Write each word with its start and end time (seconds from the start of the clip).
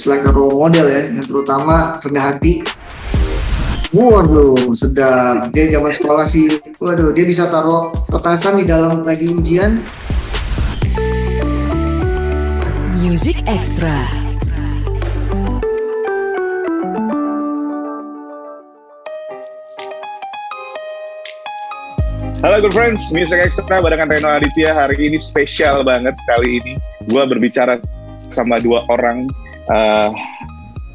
it's 0.00 0.08
like 0.08 0.24
a 0.24 0.32
role 0.32 0.56
model 0.56 0.88
ya, 0.88 1.12
yang 1.12 1.28
terutama 1.28 2.00
rendah 2.00 2.32
hati. 2.32 2.64
Waduh, 3.92 4.72
sedap. 4.72 5.52
Dia 5.52 5.76
zaman 5.76 5.92
sekolah 5.92 6.24
sih, 6.24 6.56
waduh, 6.80 7.12
dia 7.12 7.28
bisa 7.28 7.44
taruh 7.52 7.92
petasan 8.08 8.56
di 8.56 8.64
dalam 8.64 9.04
lagi 9.04 9.28
ujian. 9.28 9.84
Music 12.96 13.44
Extra. 13.44 13.92
Halo 22.40 22.64
good 22.64 22.72
friends, 22.72 23.12
Music 23.12 23.36
Extra 23.36 23.84
barengan 23.84 24.08
Reno 24.08 24.32
Aditya 24.32 24.72
hari 24.72 25.12
ini 25.12 25.20
spesial 25.20 25.84
banget 25.84 26.16
kali 26.24 26.64
ini. 26.64 26.80
Gue 27.04 27.28
berbicara 27.28 27.76
sama 28.32 28.56
dua 28.64 28.88
orang 28.88 29.28
uh, 29.68 30.10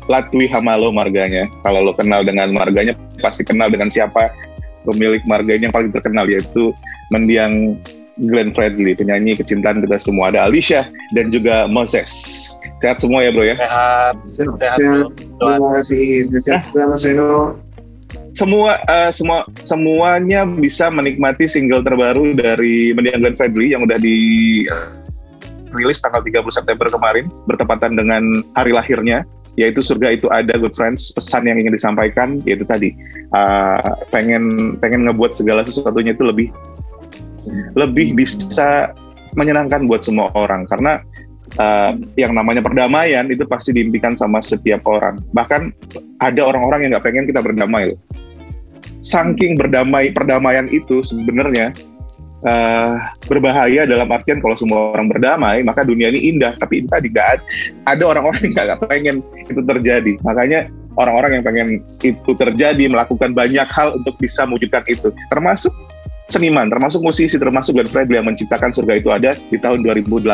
Latwi 0.05 0.49
Hamalo 0.49 0.93
marganya. 0.93 1.49
Kalau 1.65 1.81
lo 1.81 1.93
kenal 1.93 2.21
dengan 2.25 2.53
marganya, 2.53 2.93
pasti 3.21 3.41
kenal 3.41 3.73
dengan 3.73 3.89
siapa 3.89 4.29
pemilik 4.85 5.21
marganya 5.25 5.69
yang 5.69 5.75
paling 5.75 5.89
terkenal 5.89 6.29
yaitu 6.29 6.69
mendiang 7.09 7.77
Glenn 8.15 8.55
Fredly, 8.55 8.95
penyanyi 8.95 9.35
kecintaan 9.35 9.83
kita 9.83 9.99
semua. 9.99 10.31
Ada 10.31 10.47
Alicia 10.47 10.87
dan 11.11 11.33
juga 11.35 11.67
Moses. 11.67 12.07
Sehat 12.79 13.03
semua 13.03 13.27
ya 13.27 13.35
bro 13.35 13.43
ya? 13.43 13.59
Sehat. 13.59 14.15
Sehat, 14.39 14.55
sehat. 14.79 15.07
Terima 15.19 15.69
kasih. 15.75 16.03
Sehat, 16.39 16.63
Mas 16.71 17.03
Reno. 17.03 17.59
semua 18.35 18.83
uh, 18.91 19.11
semua 19.15 19.47
semuanya 19.63 20.43
bisa 20.43 20.91
menikmati 20.91 21.47
single 21.47 21.79
terbaru 21.79 22.35
dari 22.35 22.91
mendiang 22.91 23.23
Glenn 23.23 23.39
Fredly 23.39 23.71
yang 23.71 23.87
udah 23.87 23.95
di 23.95 24.17
uh, 24.67 25.04
rilis 25.75 25.99
tanggal 25.99 26.23
30 26.23 26.41
September 26.49 26.87
kemarin 26.89 27.27
bertepatan 27.45 27.93
dengan 27.99 28.41
hari 28.55 28.71
lahirnya 28.71 29.27
yaitu 29.55 29.79
surga 29.79 30.11
itu 30.11 30.27
ada 30.31 30.59
good 30.59 30.75
friends 30.75 31.15
pesan 31.15 31.47
yang 31.47 31.55
ingin 31.55 31.71
disampaikan 31.71 32.43
yaitu 32.43 32.67
tadi 32.67 32.91
uh, 33.31 33.95
pengen 34.11 34.75
pengen 34.83 35.07
ngebuat 35.07 35.31
segala 35.31 35.63
sesuatunya 35.63 36.11
itu 36.11 36.27
lebih 36.27 36.51
lebih 37.75 38.17
bisa 38.17 38.91
menyenangkan 39.37 39.85
buat 39.85 40.01
semua 40.01 40.31
orang. 40.33 40.65
Karena 40.65 41.03
uh, 41.59 41.93
yang 42.17 42.33
namanya 42.33 42.63
perdamaian 42.63 43.27
itu 43.29 43.43
pasti 43.45 43.75
diimpikan 43.75 44.15
sama 44.17 44.41
setiap 44.41 44.81
orang. 44.87 45.19
Bahkan 45.35 45.61
ada 46.23 46.41
orang-orang 46.41 46.87
yang 46.87 46.89
nggak 46.97 47.05
pengen 47.05 47.27
kita 47.29 47.43
berdamai 47.43 47.93
loh. 47.93 47.99
Saking 49.05 49.53
berdamai 49.59 50.09
perdamaian 50.09 50.65
itu 50.73 51.05
sebenarnya 51.05 51.75
uh, 52.43 52.99
berbahaya 53.29 53.87
dalam 53.87 54.09
artian 54.11 54.43
kalau 54.43 54.57
semua 54.59 54.91
orang 54.91 55.07
berdamai 55.07 55.63
maka 55.63 55.87
dunia 55.87 56.11
ini 56.11 56.35
indah. 56.35 56.57
Tapi 56.59 56.83
itu 56.83 56.87
tadi 56.91 57.07
gak 57.13 57.39
ada 57.87 58.03
orang-orang 58.03 58.51
yang 58.51 58.53
nggak 58.57 58.79
pengen 58.89 59.15
itu 59.47 59.61
terjadi. 59.63 60.11
Makanya 60.25 60.59
orang-orang 60.99 61.39
yang 61.39 61.43
pengen 61.45 61.67
itu 62.03 62.31
terjadi 62.35 62.83
melakukan 62.91 63.31
banyak 63.31 63.67
hal 63.71 63.95
untuk 63.95 64.17
bisa 64.19 64.43
mewujudkan 64.43 64.83
itu. 64.91 65.13
Termasuk 65.31 65.71
seniman 66.25 66.73
termasuk 66.73 67.05
musisi 67.05 67.37
termasuk 67.37 67.77
Glenn 67.77 67.91
Fredly 67.93 68.17
yang 68.17 68.25
menciptakan 68.25 68.73
surga 68.73 68.97
itu 68.97 69.13
ada 69.13 69.37
di 69.53 69.61
tahun 69.61 69.85
2018 69.85 70.25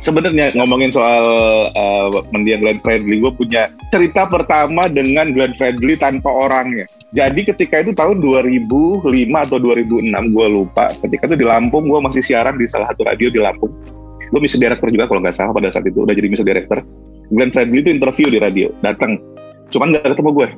sebenarnya 0.00 0.52
ngomongin 0.56 0.92
soal 0.92 1.24
uh, 1.72 2.08
mendiang 2.32 2.60
Glenn 2.60 2.80
Fredly, 2.82 3.20
gue 3.20 3.32
punya 3.32 3.72
cerita 3.88 4.28
pertama 4.28 4.88
dengan 4.90 5.32
Glenn 5.32 5.56
Fredly 5.56 5.96
tanpa 5.96 6.28
orangnya. 6.28 6.84
Jadi 7.14 7.46
ketika 7.46 7.86
itu 7.86 7.94
tahun 7.94 8.18
2005 8.18 9.06
atau 9.46 9.56
2006, 9.62 10.34
gue 10.34 10.46
lupa. 10.50 10.90
Ketika 10.90 11.30
itu 11.30 11.36
di 11.38 11.46
Lampung, 11.46 11.86
gue 11.86 12.00
masih 12.02 12.22
siaran 12.22 12.58
di 12.58 12.66
salah 12.66 12.90
satu 12.90 13.06
radio 13.06 13.30
di 13.30 13.38
Lampung. 13.38 13.70
Gue 14.34 14.40
music 14.42 14.58
director 14.58 14.90
juga 14.90 15.06
kalau 15.06 15.22
nggak 15.22 15.36
salah 15.38 15.54
pada 15.54 15.70
saat 15.70 15.86
itu, 15.86 16.02
udah 16.02 16.10
jadi 16.10 16.26
music 16.26 16.42
director. 16.42 16.82
Glenn 17.30 17.54
Fredly 17.54 17.78
itu 17.78 17.90
interview 17.94 18.26
di 18.26 18.42
radio, 18.42 18.74
datang. 18.82 19.22
Cuman 19.70 19.94
nggak 19.94 20.18
ketemu 20.18 20.30
gue. 20.34 20.48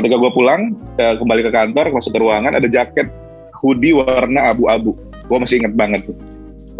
Ketika 0.00 0.16
gue 0.16 0.30
pulang, 0.32 0.72
uh, 0.96 1.14
kembali 1.20 1.40
ke 1.44 1.50
kantor, 1.52 1.92
masuk 1.92 2.16
ke 2.16 2.18
ruangan, 2.24 2.56
ada 2.56 2.64
jaket 2.64 3.12
hoodie 3.60 3.92
warna 3.92 4.56
abu-abu. 4.56 4.96
Gue 5.28 5.36
masih 5.36 5.60
inget 5.60 5.76
banget. 5.76 6.08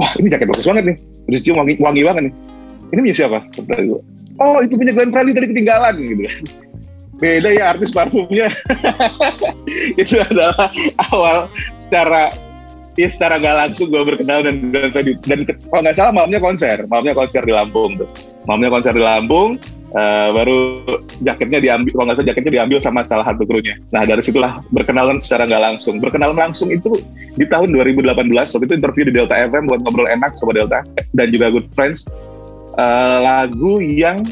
Wah 0.01 0.17
ini 0.17 0.33
jaket 0.33 0.49
bagus 0.49 0.65
banget 0.65 0.97
nih 0.97 0.99
terus 1.31 1.47
cium 1.47 1.63
wangi, 1.63 1.79
wangi 1.79 2.03
banget 2.03 2.23
nih 2.27 2.35
ini 2.91 3.01
punya 3.07 3.17
siapa 3.17 3.39
oh 4.43 4.59
itu 4.67 4.75
punya 4.75 4.93
Glenn 4.99 5.15
Fredly 5.15 5.31
tadi 5.31 5.47
ketinggalan 5.55 5.95
gitu 6.03 6.25
beda 7.21 7.51
ya 7.53 7.77
artis 7.77 7.93
parfumnya 7.93 8.49
itu 10.03 10.17
adalah 10.19 10.73
awal 11.13 11.47
secara 11.77 12.33
ya 12.97 13.09
secara 13.09 13.39
gak 13.39 13.57
langsung 13.69 13.93
gue 13.93 14.03
berkenal 14.03 14.45
dan 14.45 14.73
Glenn 14.73 14.91
Fredly 14.91 15.15
dan 15.29 15.47
kalau 15.47 15.81
nggak 15.85 15.97
salah 15.97 16.13
malamnya 16.17 16.41
konser 16.41 16.77
malamnya 16.89 17.15
konser 17.15 17.43
di 17.45 17.53
Lampung 17.53 18.01
tuh 18.01 18.09
malamnya 18.49 18.71
konser 18.73 18.93
di 18.97 19.05
Lampung 19.05 19.61
Uh, 19.91 20.31
baru 20.31 20.59
jaketnya 21.27 21.59
diambil, 21.59 21.91
kalau 21.91 22.05
nggak 22.07 22.19
salah 22.23 22.31
jaketnya 22.31 22.53
diambil 22.63 22.79
sama 22.79 23.03
salah 23.03 23.27
satu 23.27 23.43
krunya. 23.43 23.75
Nah 23.91 24.07
dari 24.07 24.23
situlah 24.23 24.63
berkenalan 24.71 25.19
secara 25.19 25.51
nggak 25.51 25.63
langsung. 25.67 25.99
Berkenalan 25.99 26.39
langsung 26.39 26.71
itu 26.71 26.95
di 27.35 27.43
tahun 27.43 27.75
2018, 27.75 28.15
waktu 28.15 28.67
itu 28.71 28.75
interview 28.79 29.11
di 29.11 29.19
Delta 29.19 29.35
FM 29.35 29.67
buat 29.67 29.83
ngobrol 29.83 30.07
enak 30.07 30.39
sama 30.39 30.55
Delta 30.55 30.87
dan 31.11 31.35
juga 31.35 31.51
Good 31.51 31.75
Friends. 31.75 32.07
Uh, 32.79 33.19
lagu 33.19 33.83
yang 33.83 34.23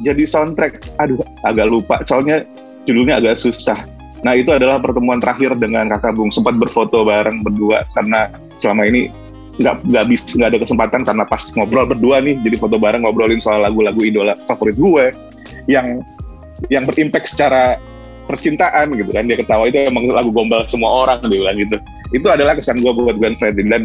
jadi 0.00 0.22
soundtrack, 0.24 0.80
aduh 1.00 1.20
agak 1.44 1.66
lupa, 1.68 2.00
soalnya 2.08 2.44
judulnya 2.88 3.20
agak 3.20 3.36
susah. 3.40 3.76
Nah 4.20 4.36
itu 4.36 4.52
adalah 4.52 4.76
pertemuan 4.80 5.16
terakhir 5.16 5.56
dengan 5.56 5.88
kakak 5.88 6.12
Bung, 6.16 6.28
sempat 6.28 6.56
berfoto 6.60 7.04
bareng 7.08 7.40
berdua 7.40 7.88
karena 7.96 8.28
selama 8.60 8.84
ini 8.84 9.08
nggak 9.60 9.84
nggak 9.84 10.04
bisa 10.08 10.40
nggak 10.40 10.50
ada 10.56 10.60
kesempatan 10.64 11.00
karena 11.04 11.24
pas 11.28 11.42
ngobrol 11.52 11.84
berdua 11.84 12.24
nih 12.24 12.36
jadi 12.40 12.56
foto 12.56 12.80
bareng 12.80 13.04
ngobrolin 13.04 13.40
soal 13.40 13.60
lagu-lagu 13.60 14.00
idola 14.00 14.32
favorit 14.48 14.76
gue 14.80 15.12
yang 15.68 16.00
yang 16.72 16.88
berimpact 16.88 17.32
secara 17.32 17.76
percintaan 18.28 18.92
gitu 18.94 19.10
kan. 19.10 19.26
Dia 19.26 19.36
ketawa 19.40 19.66
itu 19.66 19.80
emang 19.82 20.06
lagu 20.12 20.30
gombal 20.30 20.62
semua 20.68 21.08
orang 21.08 21.24
bilang 21.26 21.56
gitu. 21.58 21.76
Itu 22.14 22.30
adalah 22.30 22.54
kesan 22.54 22.78
gue 22.78 22.92
buat 22.94 23.16
Glenn 23.18 23.34
Fredly. 23.40 23.66
Dan 23.66 23.82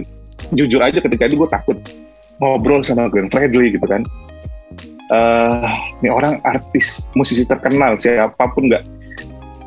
jujur 0.54 0.78
aja 0.84 1.02
ketika 1.02 1.26
itu 1.26 1.42
gue 1.42 1.50
takut 1.50 1.78
ngobrol 2.38 2.84
sama 2.86 3.10
Glenn 3.10 3.32
Fredly 3.32 3.74
gitu 3.74 3.88
kan 3.88 4.04
uh, 5.12 5.70
ini 6.02 6.10
orang 6.10 6.42
artis 6.46 7.06
musisi 7.14 7.46
terkenal 7.46 7.98
siapa 8.00 8.46
pun 8.54 8.70
nggak 8.72 8.84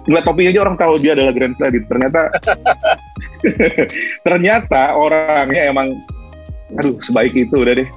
ngeliat 0.09 0.25
topinya 0.25 0.51
aja 0.51 0.61
orang 0.65 0.77
tahu 0.81 0.93
dia 0.99 1.13
adalah 1.13 1.33
Grand 1.37 1.55
Freddy. 1.61 1.85
Ternyata 1.85 2.21
ternyata 4.27 4.83
orangnya 4.97 5.69
emang 5.69 6.01
aduh 6.81 6.97
sebaik 7.05 7.37
itu 7.37 7.53
udah 7.61 7.77
deh. 7.77 7.89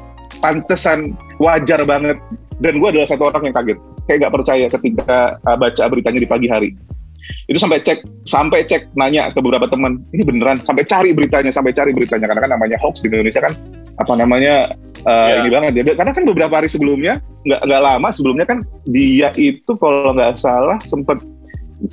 Pantesan 0.44 1.16
wajar 1.40 1.82
banget. 1.88 2.20
Dan 2.62 2.78
gue 2.78 2.90
adalah 2.94 3.10
satu 3.10 3.32
orang 3.32 3.50
yang 3.50 3.56
kaget. 3.58 3.80
Kayak 4.06 4.18
gak 4.28 4.34
percaya 4.38 4.66
ketika 4.70 5.18
uh, 5.50 5.58
baca 5.58 5.84
beritanya 5.90 6.20
di 6.22 6.30
pagi 6.30 6.48
hari. 6.52 6.70
Itu 7.48 7.58
sampai 7.60 7.84
cek, 7.84 8.04
sampai 8.26 8.66
cek 8.66 8.94
nanya 8.96 9.32
ke 9.34 9.40
beberapa 9.40 9.68
teman, 9.68 10.02
ini 10.16 10.24
beneran, 10.24 10.60
sampai 10.62 10.88
cari 10.88 11.12
beritanya, 11.12 11.52
sampai 11.54 11.76
cari 11.76 11.92
beritanya. 11.92 12.30
Karena 12.30 12.42
kan 12.48 12.52
namanya 12.56 12.78
hoax 12.80 13.04
di 13.04 13.12
Indonesia 13.12 13.42
kan, 13.44 13.54
apa 14.00 14.14
namanya, 14.18 14.76
uh, 15.06 15.30
ya. 15.30 15.36
ini 15.46 15.50
banget 15.50 15.72
ya. 15.78 15.84
Karena 15.96 16.12
kan 16.14 16.24
beberapa 16.26 16.54
hari 16.62 16.70
sebelumnya, 16.70 17.20
nggak 17.46 17.62
nggak 17.66 17.82
lama 17.82 18.10
sebelumnya 18.14 18.46
kan 18.46 18.60
dia 18.86 19.34
itu 19.38 19.72
kalau 19.82 20.14
nggak 20.14 20.38
salah 20.38 20.78
sempat 20.86 21.18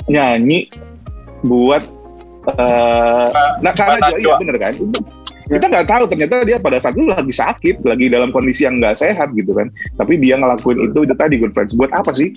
nyanyi 0.06 0.68
buat 1.40 1.80
uh, 2.60 3.28
nah 3.64 3.72
karena 3.72 4.12
dia 4.12 4.18
iya 4.20 4.34
bener 4.36 4.56
kan? 4.60 4.72
Kita 5.48 5.64
nggak 5.64 5.88
tahu 5.88 6.04
ternyata 6.12 6.44
dia 6.44 6.60
pada 6.60 6.76
saat 6.76 6.92
itu 6.92 7.08
lagi 7.08 7.32
sakit 7.32 7.80
lagi 7.80 8.12
dalam 8.12 8.28
kondisi 8.28 8.68
yang 8.68 8.76
nggak 8.84 9.00
sehat 9.00 9.32
gitu 9.32 9.56
kan. 9.56 9.72
Tapi 9.96 10.20
dia 10.20 10.36
ngelakuin 10.36 10.92
itu 10.92 11.08
itu 11.08 11.14
tadi 11.16 11.40
good 11.40 11.56
friends. 11.56 11.72
Buat 11.72 11.88
apa 11.96 12.12
sih? 12.12 12.36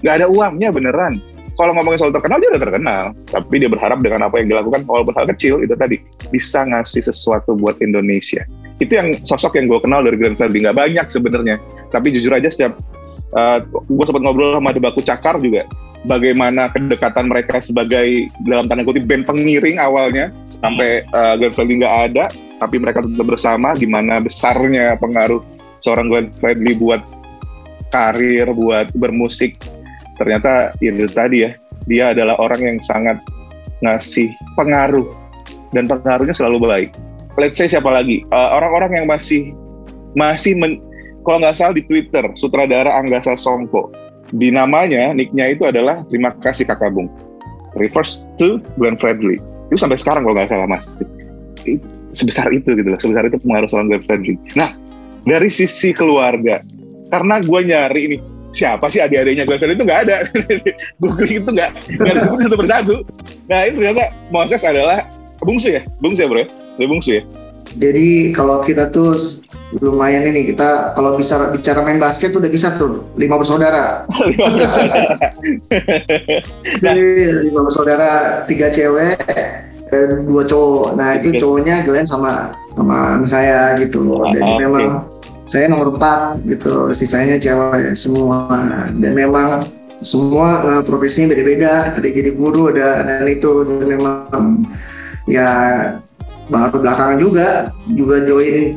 Nggak 0.00 0.24
ada 0.24 0.26
uangnya 0.32 0.72
beneran 0.72 1.20
kalau 1.56 1.72
ngomongin 1.76 1.98
soal 2.00 2.12
terkenal 2.14 2.40
dia 2.40 2.50
udah 2.52 2.62
terkenal. 2.62 3.04
Tapi 3.28 3.54
dia 3.60 3.70
berharap 3.70 3.98
dengan 4.00 4.28
apa 4.28 4.40
yang 4.40 4.48
dilakukan 4.52 4.88
walaupun 4.88 5.14
hal 5.16 5.26
kecil 5.36 5.60
itu 5.60 5.74
tadi 5.76 6.00
bisa 6.32 6.64
ngasih 6.64 7.04
sesuatu 7.04 7.56
buat 7.56 7.76
Indonesia. 7.84 8.44
Itu 8.80 8.98
yang 8.98 9.14
sosok 9.22 9.60
yang 9.60 9.68
gue 9.68 9.80
kenal 9.84 10.02
dari 10.02 10.16
Grand 10.18 10.36
Fredly 10.36 10.64
nggak 10.64 10.78
banyak 10.78 11.06
sebenarnya. 11.12 11.56
Tapi 11.92 12.12
jujur 12.14 12.32
aja 12.32 12.48
setiap 12.48 12.76
uh, 13.36 13.60
gue 13.68 14.04
sempat 14.04 14.22
ngobrol 14.24 14.56
sama 14.56 14.72
Debaku 14.72 15.00
Cakar 15.04 15.38
juga 15.40 15.68
bagaimana 16.06 16.70
kedekatan 16.70 17.30
mereka 17.30 17.62
sebagai 17.62 18.26
dalam 18.42 18.66
tanda 18.66 18.82
kutip 18.82 19.06
band 19.06 19.26
pengiring 19.26 19.78
awalnya 19.78 20.34
sampai 20.62 21.06
uh, 21.14 21.38
Glenn 21.38 21.54
Fredly 21.54 21.82
nggak 21.82 21.96
ada 22.12 22.24
tapi 22.62 22.78
mereka 22.78 23.02
tetap 23.02 23.26
bersama 23.26 23.74
gimana 23.74 24.18
besarnya 24.22 24.98
pengaruh 24.98 25.42
seorang 25.82 26.10
Glenn 26.10 26.28
Fredly 26.42 26.74
buat 26.78 27.02
karir 27.94 28.50
buat 28.54 28.90
bermusik 28.96 29.58
ternyata 30.16 30.72
itu 30.82 31.08
tadi 31.10 31.48
ya 31.48 31.50
dia 31.88 32.04
adalah 32.14 32.38
orang 32.38 32.60
yang 32.62 32.78
sangat 32.82 33.18
ngasih 33.82 34.30
pengaruh 34.54 35.08
dan 35.74 35.88
pengaruhnya 35.88 36.36
selalu 36.36 36.58
baik 36.62 36.90
let's 37.40 37.56
say 37.58 37.66
siapa 37.66 37.88
lagi 37.88 38.22
eh, 38.22 38.48
orang-orang 38.52 39.02
yang 39.02 39.06
masih 39.08 39.50
masih 40.12 40.52
men, 40.54 40.78
kalau 41.24 41.40
nggak 41.40 41.56
salah 41.56 41.74
di 41.74 41.84
Twitter 41.88 42.22
sutradara 42.36 42.92
Anggasa 42.92 43.34
Songko 43.34 43.90
di 44.32 44.48
namanya, 44.48 45.12
nicknya 45.12 45.52
itu 45.52 45.68
adalah 45.68 46.08
terima 46.08 46.32
kasih 46.40 46.64
kakak 46.64 46.96
Bung. 46.96 47.12
Refers 47.76 48.24
to 48.40 48.64
Glenn 48.80 48.96
Fredly. 48.96 49.36
Itu 49.68 49.84
sampai 49.84 50.00
sekarang 50.00 50.24
kalau 50.24 50.36
nggak 50.40 50.48
salah 50.48 50.68
mas. 50.68 50.88
Sebesar 52.16 52.48
itu 52.52 52.72
gitu 52.72 52.88
loh, 52.88 53.00
sebesar 53.00 53.28
itu 53.28 53.36
pengaruh 53.44 53.68
seorang 53.68 53.92
Glenn 53.92 54.04
Fredly. 54.08 54.34
Nah, 54.56 54.72
dari 55.28 55.52
sisi 55.52 55.92
keluarga, 55.92 56.64
karena 57.12 57.44
gue 57.44 57.60
nyari 57.60 58.00
ini 58.08 58.16
siapa 58.52 58.86
sih 58.92 59.00
adik-adiknya 59.00 59.48
Glenn 59.48 59.60
Fredly 59.60 59.76
itu 59.80 59.84
nggak 59.88 60.00
ada 60.08 60.16
googling 61.02 61.42
itu 61.42 61.50
nggak 61.50 61.70
nggak 61.98 62.14
disebut 62.20 62.38
satu 62.44 62.56
persatu 62.60 62.94
nah 63.48 63.64
ini 63.64 63.74
ternyata 63.80 64.04
Moses 64.28 64.62
adalah 64.62 65.08
bungsu 65.42 65.74
ya 65.74 65.82
bungsu 65.98 66.24
ya 66.24 66.28
bro 66.30 66.44
ya 66.78 66.86
bungsu 66.86 67.10
ya 67.20 67.24
Jadi 67.72 68.36
kalau 68.36 68.60
kita 68.68 68.92
tuh 68.92 69.16
lumayan 69.80 70.28
ini 70.28 70.52
kita 70.52 70.92
kalau 70.92 71.16
bisa 71.16 71.40
bicara 71.56 71.80
main 71.80 71.96
basket 71.96 72.36
tuh 72.36 72.44
udah 72.44 72.52
bisa 72.52 72.76
tuh 72.76 73.00
lima 73.16 73.40
bersaudara. 73.40 74.04
Lima 74.28 74.46
bersaudara. 74.52 75.16
Jadi 76.84 77.04
lima 77.48 77.60
bersaudara 77.64 78.10
tiga 78.44 78.68
cewek 78.68 79.16
dan 79.88 80.28
dua 80.28 80.44
cowok. 80.44 81.00
Nah 81.00 81.16
itu 81.16 81.40
cowoknya 81.40 81.80
Glenn 81.88 82.04
sama 82.04 82.52
sama 82.76 83.24
saya 83.24 83.76
gitu. 83.80 84.20
Ah, 84.20 84.36
Dan 84.36 84.44
oke. 84.44 84.60
memang 84.60 84.84
saya 85.44 85.70
nomor 85.70 85.94
empat 85.94 86.42
gitu. 86.46 86.90
Sisanya 86.94 87.38
cewek 87.38 87.94
semua. 87.98 88.46
Dan 88.96 89.12
memang 89.14 89.66
semua 90.02 90.62
eh, 90.66 90.82
profesinya 90.82 91.34
beda-beda. 91.34 91.94
Ada 91.94 92.08
jadi 92.08 92.30
guru, 92.34 92.70
ada 92.74 93.06
dan 93.06 93.26
itu 93.30 93.62
dan 93.66 93.86
memang 93.86 94.66
ya 95.30 95.50
baru 96.50 96.82
belakangan 96.82 97.18
juga 97.22 97.48
juga 97.94 98.26
join 98.26 98.74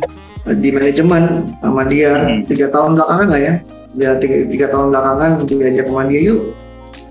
di 0.62 0.70
manajemen 0.70 1.58
sama 1.60 1.82
dia 1.90 2.14
Hmm. 2.14 2.46
tiga 2.46 2.70
tahun 2.70 2.94
belakangan 2.94 3.28
lah 3.34 3.42
ya 3.42 3.54
ya 3.98 4.12
tiga, 4.22 4.46
tiga 4.46 4.66
tahun 4.70 4.94
belakangan 4.94 5.30
diajak 5.50 5.86
sama 5.90 6.06
dia 6.06 6.20
yuk 6.30 6.54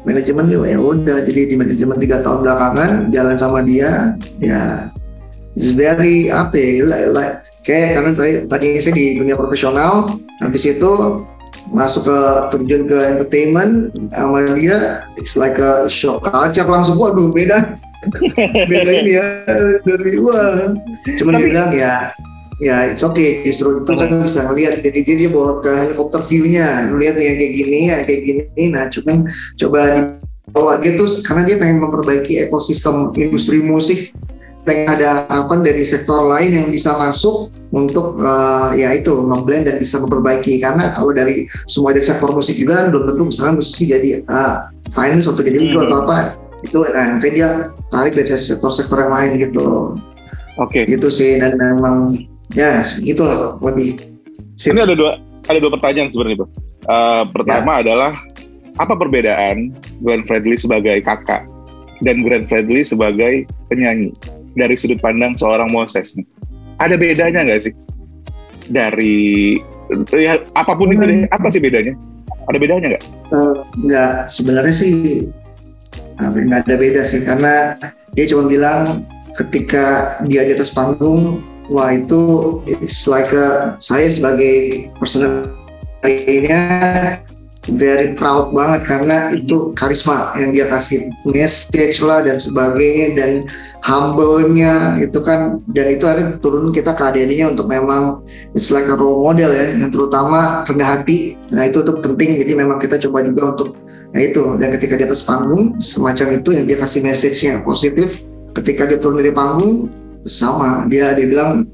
manajemen 0.06 0.46
ya 0.52 0.78
udah 0.78 1.18
jadi 1.26 1.40
di 1.50 1.54
manajemen 1.58 1.96
tiga 1.98 2.22
tahun 2.22 2.46
belakangan 2.46 2.90
jalan 3.10 3.36
sama 3.36 3.66
dia 3.66 4.14
ya 4.38 4.86
it's 5.58 5.74
very 5.74 6.30
apa 6.30 6.54
ya 6.54 6.86
like, 6.86 7.08
like- 7.10 7.38
kayak 7.64 7.96
karena 7.98 8.10
tadi 8.12 8.32
tadi 8.46 8.68
saya 8.78 8.94
di 8.94 9.06
dunia 9.18 9.34
profesional 9.34 10.20
habis 10.44 10.68
itu 10.68 11.24
masuk 11.72 12.04
ke 12.04 12.18
terjun 12.52 12.82
ke 12.84 12.98
entertainment 13.16 13.88
sama 14.12 14.44
dia 14.52 15.08
it's 15.16 15.34
like 15.34 15.56
a 15.56 15.88
shock. 15.88 16.28
Culture 16.28 16.68
langsung 16.68 17.00
waduh 17.00 17.32
beda. 17.32 17.80
Beda 18.68 18.92
ini 19.00 19.16
ya 19.16 19.48
dari 19.80 20.20
wah 20.20 20.76
cuman 21.16 21.32
dia 21.40 21.46
bilang 21.48 21.70
ya 21.72 22.12
ya 22.60 22.92
it's 22.92 23.00
okay. 23.00 23.40
Justru 23.48 23.80
itu 23.80 23.92
kan 23.96 24.12
bisa 24.20 24.44
ngelihat 24.44 24.84
jadi 24.84 25.00
dia, 25.00 25.16
dia 25.24 25.30
bawa 25.32 25.64
ke 25.64 25.72
helikopter 25.88 26.20
view-nya. 26.20 26.92
Lihat 26.92 27.16
yang 27.16 27.36
kayak 27.40 27.52
gini 27.56 27.78
ya 27.88 27.96
kayak 28.04 28.20
gini. 28.28 28.62
Nah 28.68 28.92
cuman 28.92 29.24
coba 29.56 29.80
dibawa. 30.44 30.72
Dia 30.84 31.00
tuh 31.00 31.08
karena 31.24 31.42
dia 31.48 31.56
pengen 31.56 31.80
memperbaiki 31.80 32.44
ekosistem 32.44 33.08
industri 33.16 33.64
musik 33.64 34.12
ada 34.64 35.28
apa 35.28 35.60
dari 35.60 35.84
sektor 35.84 36.24
lain 36.24 36.56
yang 36.56 36.68
bisa 36.72 36.96
masuk 36.96 37.52
untuk 37.76 38.16
eh, 38.20 38.80
ya 38.80 38.96
itu 38.96 39.12
ngeblend 39.12 39.68
dan 39.68 39.76
bisa 39.76 40.00
memperbaiki. 40.00 40.60
Karena 40.64 40.96
kalau 40.96 41.12
dari 41.12 41.44
semua 41.68 41.92
dari 41.92 42.04
sektor 42.04 42.32
musik 42.32 42.56
juga 42.56 42.80
kan 42.80 42.86
belum 42.88 43.12
tentu 43.12 43.22
misalnya 43.28 43.54
musisi 43.60 43.84
jadi 43.92 44.24
eh, 44.24 44.56
finance 44.88 45.28
atau 45.28 45.44
jadi 45.44 45.58
legal 45.60 45.84
Hmm. 45.84 45.88
atau 45.90 45.98
apa 46.08 46.16
itu 46.64 46.80
nah 46.96 47.04
nanti 47.12 47.28
dia 47.36 47.68
tarik 47.92 48.16
dari 48.16 48.32
sektor-sektor 48.32 49.04
yang 49.04 49.12
lain 49.12 49.30
gitu. 49.36 49.92
Oke. 50.56 50.88
Gitu 50.88 51.08
sih 51.12 51.36
dan 51.36 51.60
memang 51.60 52.24
ya 52.56 52.80
gitulah 53.04 53.60
lebih 53.60 54.00
sip. 54.56 54.72
ini 54.72 54.80
ada 54.80 54.96
dua 54.96 55.20
ada 55.44 55.58
dua 55.60 55.72
pertanyaan 55.76 56.08
sebenarnya 56.08 56.40
bro. 56.40 56.48
Eh, 56.84 57.22
pertama 57.36 57.84
adalah 57.84 58.12
apa 58.80 58.94
perbedaan 58.96 59.76
Glenn 60.00 60.24
Fredly 60.24 60.56
sebagai 60.56 61.04
kakak 61.04 61.44
dan 62.02 62.24
Glenn 62.26 62.48
Fredly 62.48 62.82
sebagai 62.82 63.46
penyanyi 63.70 64.10
dari 64.54 64.74
sudut 64.78 64.98
pandang 65.02 65.34
seorang 65.38 65.70
Moses 65.70 66.14
nih. 66.14 66.26
Ada 66.82 66.98
bedanya 66.98 67.46
nggak 67.46 67.70
sih? 67.70 67.74
Dari 68.70 69.58
ya 70.16 70.40
apa 70.56 70.72
pun 70.74 70.90
itu 70.90 71.04
deh 71.04 71.26
apa 71.30 71.46
sih 71.52 71.60
bedanya? 71.62 71.94
Ada 72.50 72.58
bedanya 72.58 72.86
nggak? 72.96 73.04
Eh, 73.34 73.54
nggak 73.84 74.12
sebenarnya 74.32 74.74
sih 74.74 74.94
nggak 76.18 76.66
ada 76.66 76.74
beda 76.78 77.02
sih 77.02 77.26
karena 77.26 77.74
dia 78.14 78.30
cuma 78.30 78.46
bilang 78.46 79.02
ketika 79.34 80.18
dia 80.30 80.46
di 80.46 80.54
atas 80.54 80.70
panggung 80.70 81.42
wah 81.66 81.90
itu 81.90 82.62
it's 82.70 83.10
like 83.10 83.34
a, 83.34 83.74
saya 83.82 84.06
sebagai 84.06 84.88
personalnya 85.02 85.50
very 87.72 88.12
proud 88.12 88.52
banget 88.52 88.84
karena 88.84 89.32
itu 89.32 89.72
karisma 89.72 90.36
yang 90.36 90.52
dia 90.52 90.68
kasih. 90.68 91.08
Message 91.24 92.04
lah 92.04 92.20
dan 92.20 92.36
sebagainya 92.36 93.16
dan 93.16 93.30
humble-nya 93.84 95.00
itu 95.00 95.18
kan. 95.24 95.64
Dan 95.72 95.86
itu 95.96 96.04
ada 96.04 96.36
turun 96.44 96.72
kita 96.72 96.92
ke 96.92 97.04
untuk 97.48 97.66
memang 97.68 98.20
it's 98.52 98.68
like 98.68 98.88
a 98.88 98.96
role 98.96 99.24
model 99.24 99.48
ya 99.48 99.72
yang 99.72 99.88
terutama 99.88 100.68
rendah 100.68 101.00
hati. 101.00 101.40
Nah 101.52 101.68
itu 101.68 101.80
tuh 101.80 102.00
penting. 102.04 102.40
Jadi 102.40 102.52
memang 102.52 102.80
kita 102.80 103.00
coba 103.08 103.24
juga 103.24 103.56
untuk 103.56 103.68
ya 104.12 104.20
itu. 104.28 104.44
Dan 104.60 104.68
ketika 104.76 105.00
di 105.00 105.04
atas 105.08 105.24
panggung 105.24 105.80
semacam 105.80 106.40
itu 106.40 106.52
yang 106.52 106.64
dia 106.68 106.76
kasih 106.76 107.00
message-nya 107.00 107.64
positif. 107.64 108.28
Ketika 108.54 108.86
dia 108.86 108.98
turun 109.00 109.24
dari 109.24 109.32
panggung 109.32 109.88
sama. 110.28 110.86
Dia 110.88 111.16
dia 111.16 111.26
bilang 111.26 111.68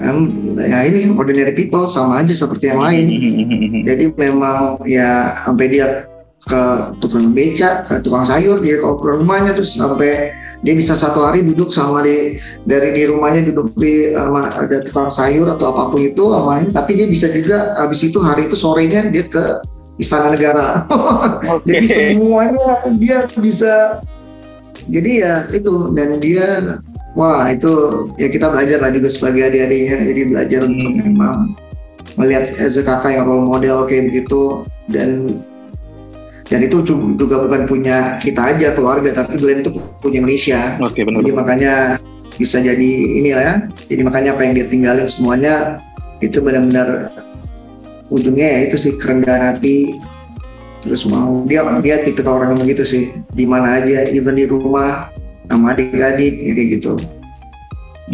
"Em, 0.00 0.56
ya 0.56 0.88
ini 0.88 1.12
ordinary 1.12 1.52
people 1.52 1.84
sama 1.84 2.24
aja 2.24 2.32
seperti 2.32 2.72
yang 2.72 2.80
lain 2.80 3.04
jadi 3.88 4.10
memang 4.16 4.80
ya 4.88 5.36
sampai 5.44 5.68
dia 5.68 6.10
ke 6.40 6.62
tukang 7.04 7.36
beca, 7.36 7.84
ke 7.84 8.00
tukang 8.00 8.24
sayur, 8.24 8.64
dia 8.64 8.80
ke 8.80 8.88
rumahnya 9.04 9.52
terus 9.52 9.76
sampai 9.76 10.32
dia 10.60 10.74
bisa 10.76 10.96
satu 10.96 11.24
hari 11.24 11.44
duduk 11.44 11.72
sama 11.72 12.04
di 12.04 12.36
dari 12.64 12.96
di 12.96 13.02
rumahnya 13.08 13.48
duduk 13.52 13.76
di 13.76 14.12
sama 14.12 14.48
ada 14.52 14.80
tukang 14.84 15.08
sayur 15.12 15.48
atau 15.52 15.72
apa 15.72 15.92
pun 15.92 16.00
itu 16.00 16.32
sama 16.32 16.64
ini, 16.64 16.72
tapi 16.72 16.96
dia 16.96 17.08
bisa 17.08 17.28
juga 17.32 17.76
habis 17.76 18.00
itu 18.04 18.20
hari 18.20 18.48
itu 18.48 18.56
sorenya 18.56 19.08
dia 19.08 19.24
ke 19.24 19.60
istana 20.00 20.32
negara. 20.32 20.84
Oke. 21.52 21.68
Jadi 21.68 21.86
semuanya 21.88 22.88
dia 22.96 23.28
bisa 23.36 24.00
jadi 24.88 25.10
ya 25.12 25.34
itu 25.52 25.92
dan 25.92 26.16
dia 26.24 26.80
wah 27.14 27.50
itu 27.50 27.70
ya 28.16 28.28
kita 28.28 28.50
belajar 28.50 28.78
lah 28.80 28.90
juga 28.90 29.08
sebagai 29.10 29.50
adik-adiknya 29.50 29.96
jadi 30.06 30.22
belajar 30.30 30.60
untuk 30.66 30.90
Hmm. 30.94 31.02
memang 31.06 31.36
melihat 32.18 32.44
kakak 32.84 33.10
yang 33.14 33.24
role 33.26 33.46
model 33.46 33.86
kayak 33.86 34.10
begitu. 34.10 34.66
Dan 34.90 35.38
dan 36.50 36.66
itu 36.66 36.82
ju- 36.82 37.14
juga 37.14 37.46
bukan 37.46 37.62
punya 37.70 38.18
kita 38.18 38.42
aja 38.42 38.74
keluarga 38.74 39.14
tapi 39.14 39.38
Glenn 39.38 39.62
itu 39.62 39.70
punya 40.02 40.18
Indonesia 40.18 40.82
Oke 40.82 41.06
benar. 41.06 41.22
jadi 41.22 41.30
makanya 41.30 41.74
bisa 42.34 42.58
jadi 42.58 42.90
ini 43.22 43.30
lah 43.30 43.44
ya. 43.44 43.54
Jadi 43.86 44.02
makanya 44.02 44.34
apa 44.34 44.42
yang 44.48 44.54
dia 44.58 44.66
tinggalin 44.66 45.06
semuanya 45.06 45.78
itu 46.18 46.42
benar-benar 46.42 47.14
ujungnya 48.10 48.48
ya 48.50 48.58
itu 48.66 48.76
sih 48.80 48.92
kerendahan 48.98 49.54
hati. 49.54 49.94
Terus 50.82 51.06
mau 51.06 51.44
dia 51.46 51.62
dia 51.84 52.02
tipe 52.02 52.24
orang 52.26 52.58
begitu 52.58 52.82
sih. 52.82 53.04
Di 53.30 53.46
mana 53.46 53.78
aja 53.78 54.10
even 54.10 54.34
di 54.34 54.50
rumah 54.50 55.12
sama 55.50 55.74
adik-adik 55.74 56.34
ya 56.38 56.52
kayak 56.54 56.68
gitu 56.78 56.92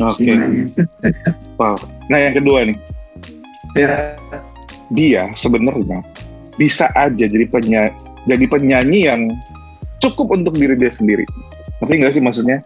Oke. 0.01 0.25
semuanya 0.25 0.65
Wow. 1.57 1.77
Nah 2.13 2.19
yang 2.21 2.37
kedua 2.37 2.69
nih, 2.69 2.77
ya 3.75 4.13
dia 4.93 5.33
sebenarnya 5.33 6.05
bisa 6.61 6.93
aja 6.93 7.25
jadi 7.25 7.49
penyanyi, 7.49 7.93
jadi 8.29 8.45
penyanyi 8.45 9.01
yang 9.09 9.21
cukup 10.05 10.37
untuk 10.37 10.55
diri 10.57 10.77
dia 10.77 10.93
sendiri. 10.93 11.25
Tapi 11.81 11.93
nggak 12.01 12.13
sih 12.13 12.23
maksudnya? 12.23 12.61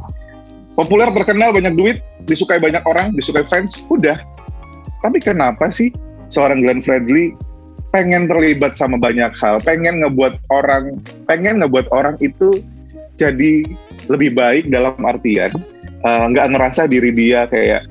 Populer, 0.74 1.10
terkenal, 1.14 1.54
banyak 1.54 1.74
duit, 1.74 1.98
disukai 2.26 2.58
banyak 2.58 2.82
orang, 2.86 3.14
disukai 3.14 3.46
fans, 3.46 3.82
udah. 3.90 4.18
Tapi 5.02 5.18
kenapa 5.22 5.70
sih 5.70 5.94
seorang 6.30 6.62
Glenn 6.62 6.82
Fredly 6.82 7.34
pengen 7.90 8.30
terlibat 8.30 8.78
sama 8.78 8.98
banyak 8.98 9.34
hal, 9.38 9.58
pengen 9.62 10.02
ngebuat 10.02 10.38
orang, 10.50 10.98
pengen 11.26 11.58
ngebuat 11.62 11.90
orang 11.90 12.14
itu 12.22 12.62
jadi 13.18 13.66
lebih 14.10 14.34
baik 14.34 14.66
dalam 14.68 14.98
artian 15.06 15.54
eh, 16.02 16.24
nggak 16.34 16.46
ngerasa 16.50 16.90
diri 16.90 17.14
dia 17.14 17.46
kayak 17.46 17.86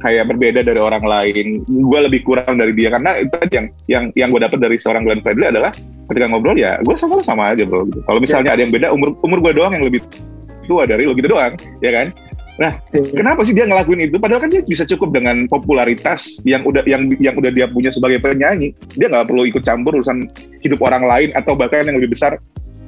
kayak 0.00 0.32
berbeda 0.32 0.64
dari 0.64 0.80
orang 0.80 1.04
lain. 1.04 1.60
Gue 1.68 2.00
lebih 2.00 2.24
kurang 2.24 2.56
dari 2.56 2.72
dia 2.72 2.88
karena 2.88 3.20
itu 3.20 3.36
yang 3.52 3.66
yang 3.86 4.04
yang 4.16 4.28
gue 4.32 4.40
dapat 4.40 4.58
dari 4.58 4.80
seorang 4.80 5.04
Glenn 5.04 5.20
Fredly 5.20 5.52
adalah 5.52 5.70
ketika 6.10 6.26
ngobrol 6.26 6.56
ya 6.56 6.80
gue 6.80 6.96
sama 6.96 7.20
lo 7.20 7.22
sama 7.22 7.52
aja 7.52 7.62
bro. 7.68 7.84
Gitu. 7.86 8.00
Kalau 8.08 8.18
misalnya 8.18 8.56
ada 8.56 8.64
yang 8.64 8.72
beda 8.72 8.88
umur 8.90 9.14
umur 9.20 9.38
gue 9.44 9.52
doang 9.60 9.76
yang 9.76 9.84
lebih 9.84 10.00
tua 10.64 10.88
dari 10.88 11.04
lo 11.04 11.12
gitu 11.12 11.28
doang, 11.28 11.54
ya 11.84 11.92
kan? 11.92 12.08
Kenapa 13.16 13.40
sih 13.40 13.56
dia 13.56 13.64
ngelakuin 13.64 14.04
itu? 14.04 14.20
Padahal 14.20 14.44
kan 14.44 14.52
dia 14.52 14.60
bisa 14.60 14.84
cukup 14.84 15.16
dengan 15.16 15.48
popularitas 15.48 16.44
yang 16.44 16.60
udah 16.68 16.84
yang 16.84 17.08
yang 17.16 17.32
udah 17.32 17.48
dia 17.48 17.64
punya 17.64 17.88
sebagai 17.88 18.20
penyanyi. 18.20 18.76
Dia 19.00 19.08
nggak 19.08 19.32
perlu 19.32 19.48
ikut 19.48 19.64
campur 19.64 19.96
urusan 19.96 20.28
hidup 20.60 20.84
orang 20.84 21.08
lain 21.08 21.28
atau 21.32 21.56
bahkan 21.56 21.88
yang 21.88 21.96
lebih 21.96 22.12
besar. 22.12 22.36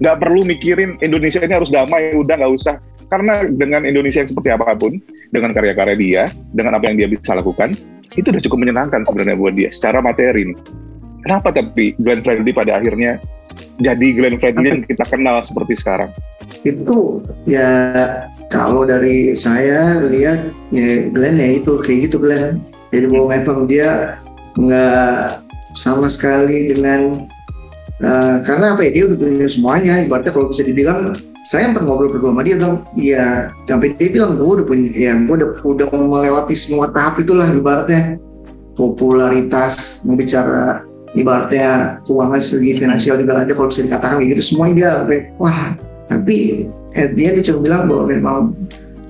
Nggak 0.02 0.16
perlu 0.18 0.42
mikirin 0.42 0.98
Indonesia 0.98 1.38
ini 1.38 1.54
harus 1.54 1.70
damai, 1.70 2.18
udah 2.18 2.34
nggak 2.42 2.52
usah. 2.52 2.76
Karena 3.06 3.46
dengan 3.46 3.86
Indonesia 3.86 4.24
yang 4.24 4.30
seperti 4.34 4.50
apa 4.50 4.74
pun, 4.74 4.98
dengan 5.30 5.54
karya-karya 5.54 5.96
dia, 5.96 6.22
dengan 6.50 6.74
apa 6.80 6.90
yang 6.90 6.96
dia 6.98 7.08
bisa 7.12 7.38
lakukan, 7.38 7.76
itu 8.18 8.26
udah 8.26 8.42
cukup 8.42 8.58
menyenangkan 8.66 9.06
sebenarnya 9.06 9.36
buat 9.38 9.54
dia 9.54 9.70
secara 9.70 10.02
materi. 10.02 10.50
nih. 10.50 10.58
Kenapa 11.22 11.54
tapi 11.54 11.94
Glenn 12.02 12.24
Fredly 12.26 12.50
pada 12.50 12.82
akhirnya 12.82 13.22
jadi 13.78 14.06
Glenn 14.16 14.42
Fredly 14.42 14.66
yang 14.74 14.82
kita 14.82 15.06
kenal 15.06 15.38
seperti 15.44 15.78
sekarang? 15.78 16.10
itu 16.62 17.18
ya 17.50 17.68
kalau 18.52 18.86
dari 18.86 19.34
saya 19.34 19.98
lihat 19.98 20.54
ya 20.70 21.10
Glenn 21.10 21.40
ya 21.40 21.58
itu 21.58 21.82
kayak 21.82 22.10
gitu 22.10 22.22
Glenn 22.22 22.62
jadi 22.94 23.10
bawa 23.10 23.40
memang 23.40 23.66
dia 23.66 24.20
nggak 24.54 25.42
sama 25.74 26.06
sekali 26.06 26.70
dengan 26.70 27.26
uh, 28.02 28.36
karena 28.44 28.74
apa 28.74 28.80
ya 28.86 28.90
dia 28.92 29.02
udah 29.08 29.18
punya 29.18 29.48
semuanya. 29.48 29.94
Ibaratnya 30.04 30.32
kalau 30.34 30.50
bisa 30.50 30.62
dibilang 30.66 31.16
saya 31.42 31.70
yang 31.70 31.82
ngobrol 31.82 32.10
berdua 32.10 32.30
sama 32.34 32.42
dia 32.46 32.54
bilang 32.58 32.74
iya. 32.98 33.26
Sampai 33.66 33.94
dia 33.96 34.10
bilang 34.10 34.38
gue 34.38 34.46
udah 34.62 34.66
punya 34.66 34.90
ya 34.94 35.12
gue 35.16 35.34
udah 35.34 35.50
udah 35.62 35.86
melewati 35.90 36.54
semua 36.58 36.90
tahap 36.90 37.18
itulah 37.22 37.48
ibaratnya. 37.50 38.18
Popularitas 38.72 40.00
mau 40.08 40.16
bicara 40.16 40.82
ibaratnya 41.12 42.00
keuangan 42.08 42.40
segi 42.40 42.80
finansial 42.80 43.20
juga 43.20 43.44
ada 43.44 43.52
kalau 43.52 43.68
bisa 43.68 43.84
dikatakan 43.86 44.20
kayak 44.20 44.38
gitu. 44.38 44.42
Semuanya 44.54 44.74
dia 44.74 44.90
sampai 45.02 45.20
wah 45.38 45.60
tapi 46.10 46.36
at 46.92 47.16
dia 47.16 47.32
cuma 47.40 47.58
bilang 47.64 47.82
bahwa 47.88 48.04
memang 48.04 48.38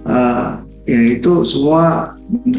uh, 0.06 0.62
ya 0.86 1.18
itu 1.18 1.46
semua 1.46 2.14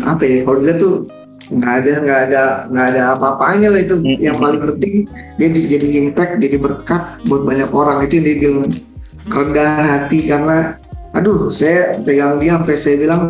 apa 0.07 0.23
ya 0.23 0.47
kalau 0.47 0.57
dilihat 0.63 0.79
tuh 0.79 1.07
nggak 1.51 1.73
ada 1.83 1.93
nggak 2.03 2.19
ada 2.29 2.43
nggak 2.71 2.87
ada 2.95 3.01
apa-apanya 3.17 3.67
lah 3.75 3.81
itu. 3.83 3.95
Mm-hmm. 3.99 4.19
yang 4.23 4.37
paling 4.39 4.61
penting 4.63 4.95
dia 5.35 5.47
bisa 5.51 5.65
jadi 5.67 5.87
impact 6.05 6.31
jadi 6.39 6.57
berkat 6.61 7.03
buat 7.27 7.43
banyak 7.43 7.69
orang. 7.71 7.97
Itu 8.07 8.19
yang 8.19 8.25
dia 8.25 8.37
bilang 8.39 8.59
kerendahan 9.27 9.85
hati. 9.87 10.19
Karena 10.27 10.57
aduh 11.17 11.51
saya 11.51 11.99
pegang 12.01 12.39
dia 12.39 12.55
sampai 12.55 12.75
saya 12.79 12.95
bilang 12.97 13.21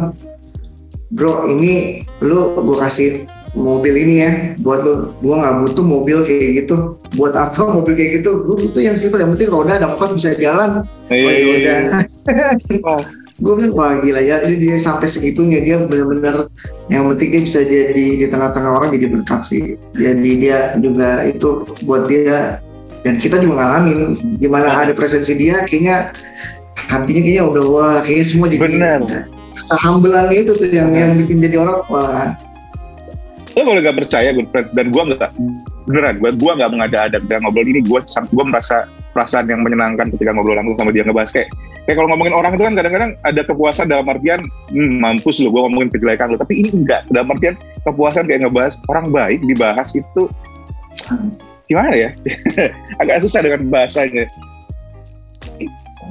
bro 1.14 1.46
ini 1.50 2.06
lu 2.24 2.58
gue 2.58 2.78
kasih 2.78 3.10
mobil 3.58 3.94
ini 3.98 4.16
ya 4.22 4.32
buat 4.62 4.86
lu. 4.86 4.94
Gue 5.22 5.36
nggak 5.38 5.56
butuh 5.66 5.86
mobil 5.86 6.18
kayak 6.26 6.66
gitu. 6.66 6.98
Buat 7.14 7.34
apa 7.38 7.70
mobil 7.70 7.94
kayak 7.98 8.22
gitu? 8.22 8.46
Gue 8.46 8.58
butuh 8.70 8.82
yang 8.82 8.98
simpel. 8.98 9.22
Yang 9.22 9.38
penting 9.38 9.50
roda 9.54 9.78
ada 9.82 9.90
empat 9.94 10.18
bisa 10.18 10.34
jalan. 10.38 10.86
Oh, 11.14 11.14
ya 11.14 11.46
udah 11.62 11.78
gue 13.44 13.54
bilang 13.60 13.74
wah 13.76 14.00
gila 14.00 14.24
ya 14.24 14.40
ini 14.48 14.56
dia 14.56 14.80
sampai 14.80 15.12
segitunya 15.12 15.60
dia 15.60 15.76
benar-benar 15.84 16.48
yang 16.88 17.12
penting 17.12 17.30
dia 17.36 17.42
bisa 17.44 17.60
jadi 17.68 18.08
di 18.24 18.28
tengah-tengah 18.32 18.72
orang 18.72 18.90
jadi 18.96 19.12
berkat 19.12 19.42
sih. 19.44 19.76
Jadi 20.00 20.32
dia 20.40 20.80
juga 20.80 21.28
itu 21.28 21.68
buat 21.84 22.08
dia 22.08 22.64
dan 23.04 23.20
kita 23.20 23.44
juga 23.44 23.60
ngalamin 23.60 24.16
gimana 24.40 24.88
ada 24.88 24.96
presensi 24.96 25.36
dia 25.36 25.68
kayaknya 25.68 26.16
hatinya 26.88 27.20
kayaknya 27.20 27.44
udah 27.44 27.64
wah 27.68 27.98
kayaknya 28.00 28.26
semua 28.32 28.48
jadi 28.48 28.64
benar 28.64 29.00
humble 29.84 30.16
itu 30.32 30.52
tuh 30.56 30.70
yang 30.72 30.96
yang 30.96 31.20
bikin 31.20 31.44
jadi 31.44 31.68
orang 31.68 31.84
wah. 31.92 32.32
Lo 33.54 33.70
kalau 33.70 33.86
gak 33.86 33.98
percaya 34.02 34.34
good 34.34 34.50
friends 34.50 34.74
dan 34.74 34.90
gue 34.90 35.04
nggak 35.14 35.30
beneran 35.86 36.18
gue 36.18 36.32
gue 36.34 36.52
nggak 36.58 36.72
mengada-ada 36.74 37.18
ngobrol 37.44 37.68
ini 37.68 37.86
gue 37.86 38.00
gue 38.08 38.46
merasa 38.48 38.88
perasaan 39.14 39.46
yang 39.52 39.62
menyenangkan 39.62 40.10
ketika 40.16 40.32
ngobrol 40.34 40.58
langsung 40.58 40.80
sama 40.80 40.90
dia 40.90 41.06
ngebahas 41.06 41.30
kayak 41.30 41.52
kayak 41.84 41.98
kalau 42.00 42.10
ngomongin 42.16 42.36
orang 42.36 42.52
itu 42.56 42.64
kan 42.64 42.74
kadang-kadang 42.80 43.12
ada 43.28 43.42
kepuasan 43.44 43.88
dalam 43.92 44.08
artian 44.08 44.42
hmm, 44.72 45.04
mampus 45.04 45.44
lo 45.44 45.52
gue 45.52 45.62
ngomongin 45.68 45.90
kejelekan 45.92 46.32
lo 46.32 46.38
tapi 46.40 46.64
ini 46.64 46.70
enggak. 46.72 47.04
Dalam 47.12 47.32
artian 47.32 47.56
kepuasan 47.84 48.28
kayak 48.28 48.48
ngebahas 48.48 48.80
orang 48.88 49.12
baik 49.12 49.40
dibahas 49.44 49.92
itu 49.92 50.32
gimana 51.68 51.96
ya? 51.96 52.10
Agak 53.02 53.24
susah 53.28 53.44
dengan 53.44 53.68
bahasanya. 53.68 54.28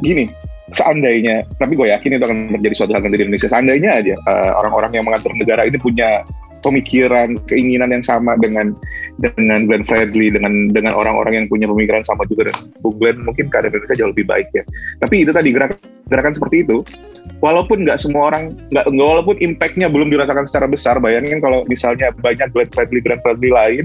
Gini 0.04 0.28
seandainya 0.72 1.44
tapi 1.60 1.76
gue 1.76 1.88
yakin 1.92 2.16
itu 2.16 2.24
akan 2.24 2.38
terjadi 2.58 2.74
suatu 2.76 2.92
hal 2.96 3.02
nanti 3.04 3.16
di 3.16 3.24
Indonesia. 3.24 3.48
Seandainya 3.48 3.90
aja 3.96 4.14
uh, 4.28 4.52
orang-orang 4.60 4.92
yang 5.00 5.04
mengatur 5.08 5.32
negara 5.36 5.64
ini 5.64 5.80
punya 5.80 6.20
pemikiran, 6.62 7.36
keinginan 7.50 7.90
yang 7.90 8.04
sama 8.06 8.38
dengan 8.38 8.72
dengan 9.18 9.66
Glenn 9.68 9.84
Fredly, 9.84 10.32
dengan 10.32 10.70
dengan 10.70 10.94
orang-orang 10.96 11.44
yang 11.44 11.46
punya 11.50 11.66
pemikiran 11.68 12.06
sama 12.06 12.24
juga 12.30 12.54
Bung 12.80 12.96
Glenn, 12.96 13.20
mungkin 13.26 13.50
keadaan 13.50 13.74
Indonesia 13.74 13.98
jauh 13.98 14.10
lebih 14.14 14.26
baik 14.30 14.48
ya. 14.54 14.64
Tapi 15.02 15.26
itu 15.26 15.34
tadi 15.34 15.50
gerakan, 15.50 15.78
gerakan 16.08 16.32
seperti 16.32 16.56
itu, 16.64 16.86
walaupun 17.42 17.84
nggak 17.84 17.98
semua 18.00 18.32
orang, 18.32 18.54
nggak 18.70 18.86
walaupun 18.88 19.36
impactnya 19.42 19.90
belum 19.90 20.08
dirasakan 20.08 20.46
secara 20.48 20.66
besar, 20.70 20.96
bayangin 21.02 21.42
kalau 21.42 21.66
misalnya 21.66 22.14
banyak 22.22 22.48
Glenn 22.54 22.70
Fredly, 22.70 23.00
Glenn 23.02 23.20
Fredly 23.20 23.50
lain 23.52 23.84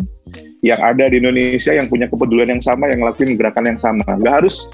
yang 0.61 0.79
ada 0.81 1.09
di 1.09 1.21
Indonesia 1.21 1.73
yang 1.73 1.89
punya 1.89 2.07
kepedulian 2.07 2.57
yang 2.57 2.63
sama, 2.63 2.87
yang 2.87 3.01
ngelakuin 3.01 3.35
gerakan 3.35 3.65
yang 3.75 3.79
sama. 3.81 4.05
Nggak 4.05 4.45
harus 4.45 4.69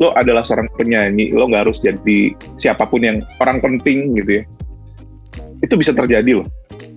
lo 0.00 0.10
adalah 0.18 0.42
seorang 0.42 0.66
penyanyi, 0.74 1.30
lo 1.30 1.46
nggak 1.46 1.68
harus 1.68 1.78
jadi 1.78 2.34
siapa 2.56 2.88
pun 2.88 3.04
yang 3.04 3.20
orang 3.38 3.60
penting 3.60 4.16
gitu 4.18 4.42
ya. 4.42 4.44
Itu 5.62 5.78
bisa 5.78 5.94
terjadi 5.94 6.42
loh 6.42 6.48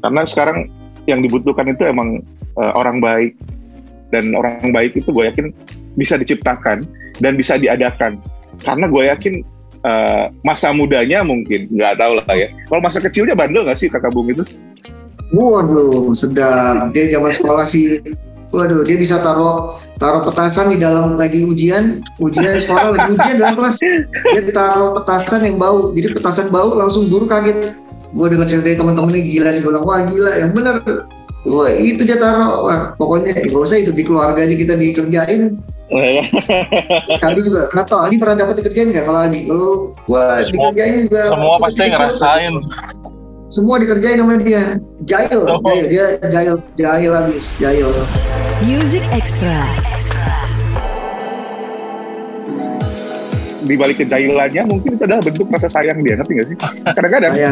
karena 0.05 0.21
sekarang 0.21 0.69
yang 1.09 1.25
dibutuhkan 1.25 1.65
itu 1.65 1.81
emang 1.81 2.21
uh, 2.61 2.71
orang 2.77 3.01
baik. 3.01 3.33
Dan 4.13 4.37
orang 4.37 4.69
baik 4.69 4.93
itu 4.93 5.09
gue 5.09 5.25
yakin 5.25 5.49
bisa 5.97 6.13
diciptakan 6.21 6.85
dan 7.17 7.33
bisa 7.33 7.57
diadakan. 7.57 8.21
Karena 8.61 8.85
gue 8.85 9.03
yakin 9.09 9.41
uh, 9.81 10.29
masa 10.45 10.69
mudanya 10.69 11.25
mungkin 11.25 11.65
nggak 11.73 11.97
tahu 11.97 12.21
lah 12.21 12.35
ya. 12.37 12.53
Kalau 12.69 12.81
masa 12.85 13.01
kecilnya 13.01 13.33
bandel 13.33 13.65
nggak 13.65 13.81
sih 13.81 13.89
kakak 13.89 14.13
bung 14.13 14.29
itu? 14.29 14.45
Waduh, 15.33 16.13
sedap. 16.13 16.93
Dia 16.93 17.17
zaman 17.17 17.33
sekolah 17.33 17.65
sih. 17.65 17.97
Waduh, 18.53 18.85
dia 18.85 19.01
bisa 19.01 19.17
taruh 19.19 19.73
taruh 19.97 20.21
petasan 20.21 20.69
di 20.69 20.77
dalam 20.77 21.17
lagi 21.17 21.43
ujian, 21.43 22.05
ujian 22.21 22.61
sekolah 22.61 22.93
lagi 22.93 23.17
ujian 23.17 23.35
dalam 23.41 23.57
kelas. 23.57 23.81
Dia 24.37 24.41
taruh 24.53 24.93
petasan 25.01 25.49
yang 25.49 25.57
bau. 25.57 25.91
Jadi 25.97 26.13
petasan 26.13 26.53
bau 26.53 26.77
langsung 26.77 27.09
guru 27.09 27.25
kaget 27.25 27.73
gue 28.15 28.27
dengar 28.31 28.47
cerita 28.47 28.65
dari 28.71 28.79
teman-teman 28.79 29.11
ini 29.11 29.21
gila 29.27 29.49
sih 29.51 29.59
gue 29.59 29.71
bilang 29.75 29.83
wah 29.83 29.99
gila 30.07 30.31
yang 30.39 30.51
benar 30.55 30.75
wah 31.45 31.69
itu 31.69 32.01
dia 32.07 32.17
taruh. 32.17 32.65
Wah 32.65 32.79
pokoknya 32.97 33.31
ya, 33.37 33.43
gak 33.51 33.61
usah 33.61 33.77
itu 33.79 33.91
di 33.93 34.03
keluarga 34.03 34.41
aja 34.41 34.55
kita 34.55 34.73
dikerjain. 34.79 35.59
Aldi 37.21 37.41
juga 37.45 37.69
kenapa 37.69 38.09
Aldi 38.09 38.15
pernah 38.17 38.35
dapat 38.41 38.55
dikerjain 38.63 38.89
nggak 38.89 39.05
kalau 39.05 39.19
Aldi 39.21 39.39
kalau 39.45 39.71
wah 40.09 40.41
semua, 40.41 40.73
dikerjain 40.73 40.95
juga. 41.05 41.21
semua 41.29 41.55
pasti 41.61 41.81
ngerasain. 41.85 42.53
Semua 43.45 43.75
dikerjain 43.77 44.17
sama 44.17 44.41
dia. 44.41 44.81
Jahil 45.05 45.39
oh. 45.45 45.61
jahil 45.61 45.85
dia 45.85 46.05
jahil 46.33 46.55
jahil 46.73 47.11
habis 47.13 47.53
jahil. 47.61 47.93
Music 48.65 49.05
Extra. 49.13 49.61
Extra. 49.93 50.44
Di 53.65 53.75
balik 53.75 53.97
kejahilannya 53.99 54.63
mungkin 54.69 54.89
itu 54.95 55.03
adalah 55.03 55.21
bentuk 55.25 55.47
rasa 55.49 55.69
sayang 55.69 55.97
dia 56.05 56.15
ngerti 56.15 56.31
gak 56.37 56.47
sih? 56.53 56.57
Kadang-kadang 56.85 57.33
ya. 57.35 57.51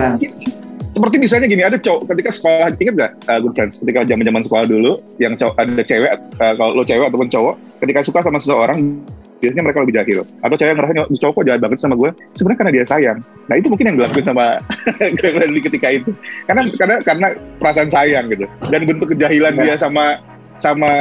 seperti 0.94 1.16
misalnya 1.18 1.48
gini 1.50 1.64
ada 1.66 1.78
cowok 1.82 2.06
ketika 2.14 2.30
sekolah 2.30 2.70
inget 2.78 2.94
gak 2.94 3.12
uh, 3.26 3.42
good 3.42 3.54
friends 3.58 3.82
ketika 3.82 4.06
zaman 4.06 4.24
zaman 4.30 4.42
sekolah 4.46 4.66
dulu 4.70 5.02
yang 5.18 5.34
cowok 5.34 5.58
ada 5.58 5.82
cewek 5.82 6.12
uh, 6.38 6.54
kalau 6.54 6.72
lo 6.78 6.86
cewek 6.86 7.10
ataupun 7.10 7.30
cowok 7.34 7.56
ketika 7.82 8.00
suka 8.06 8.20
sama 8.22 8.38
seseorang 8.38 9.02
biasanya 9.44 9.64
mereka 9.68 9.80
lebih 9.84 9.96
jahil. 10.00 10.20
Atau 10.40 10.56
cewek 10.56 10.74
ngerasa 10.80 10.94
cowok 11.20 11.34
kok 11.36 11.46
jahat 11.52 11.60
banget 11.60 11.78
sama 11.84 11.96
gue 12.00 12.10
sebenarnya 12.32 12.60
karena 12.64 12.72
dia 12.72 12.86
sayang. 12.88 13.18
Nah 13.52 13.56
itu 13.60 13.68
mungkin 13.68 13.86
yang 13.92 13.98
dilakuin 14.00 14.24
sama 14.24 14.46
Glenn 15.20 15.60
ketika 15.60 15.88
itu. 15.92 16.16
Karena 16.48 16.62
karena 16.64 16.96
karena 17.04 17.28
perasaan 17.60 17.92
sayang 17.92 18.32
gitu. 18.32 18.48
Dan 18.72 18.88
bentuk 18.88 19.12
kejahilan 19.12 19.60
dia 19.60 19.76
sama 19.76 20.24
sama 20.64 20.92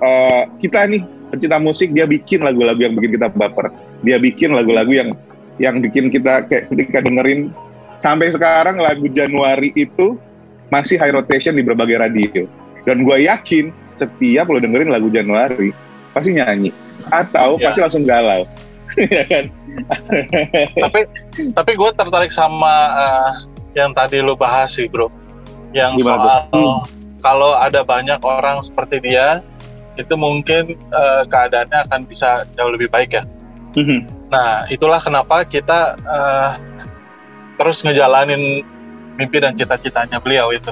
uh, 0.00 0.48
kita 0.58 0.86
nih 0.88 1.02
pencinta 1.34 1.58
musik 1.58 1.90
dia 1.90 2.06
bikin 2.06 2.46
lagu-lagu 2.46 2.78
yang 2.78 2.94
bikin 2.94 3.18
kita 3.18 3.28
baper. 3.34 3.74
Dia 4.06 4.22
bikin 4.22 4.54
lagu-lagu 4.54 4.90
yang 4.94 5.10
yang 5.58 5.82
bikin 5.82 6.10
kita 6.10 6.46
kayak 6.46 6.70
ketika 6.70 7.02
dengerin. 7.02 7.50
Sampai 7.98 8.30
sekarang 8.30 8.78
lagu 8.78 9.08
Januari 9.10 9.72
itu 9.72 10.20
masih 10.68 11.00
high 11.00 11.14
rotation 11.14 11.56
di 11.56 11.64
berbagai 11.64 11.96
radio. 11.98 12.44
Dan 12.84 13.02
gue 13.02 13.24
yakin 13.24 13.72
setiap 13.96 14.50
lo 14.50 14.60
dengerin 14.60 14.92
lagu 14.92 15.08
Januari 15.08 15.72
pasti 16.12 16.36
nyanyi. 16.36 16.70
Atau 17.10 17.58
ya. 17.58 17.70
pasti 17.70 17.80
langsung 17.82 18.06
galau. 18.06 18.46
Ya 18.94 19.26
kan? 19.26 19.50
Tapi 20.78 21.00
tapi 21.50 21.72
gue 21.74 21.90
tertarik 21.98 22.30
sama 22.30 22.94
uh, 22.94 23.32
yang 23.74 23.90
tadi 23.90 24.22
lo 24.22 24.38
bahas 24.38 24.70
sih 24.70 24.86
bro. 24.86 25.10
Yang 25.74 26.06
Gimana 26.06 26.46
soal 26.46 26.54
hmm. 26.54 26.78
kalau 27.18 27.58
ada 27.58 27.82
banyak 27.82 28.22
orang 28.22 28.62
seperti 28.62 29.02
dia 29.02 29.42
itu 29.94 30.14
mungkin 30.18 30.74
uh, 30.90 31.22
keadaannya 31.26 31.86
akan 31.88 32.00
bisa 32.10 32.42
jauh 32.58 32.72
lebih 32.74 32.90
baik 32.90 33.18
ya. 33.18 33.22
Mm-hmm. 33.74 34.00
Nah, 34.30 34.66
itulah 34.70 34.98
kenapa 35.02 35.46
kita 35.46 35.98
uh, 36.06 36.58
terus 37.58 37.82
ngejalanin 37.86 38.62
mimpi 39.14 39.38
dan 39.38 39.54
cita-citanya 39.54 40.18
beliau 40.18 40.50
itu. 40.50 40.70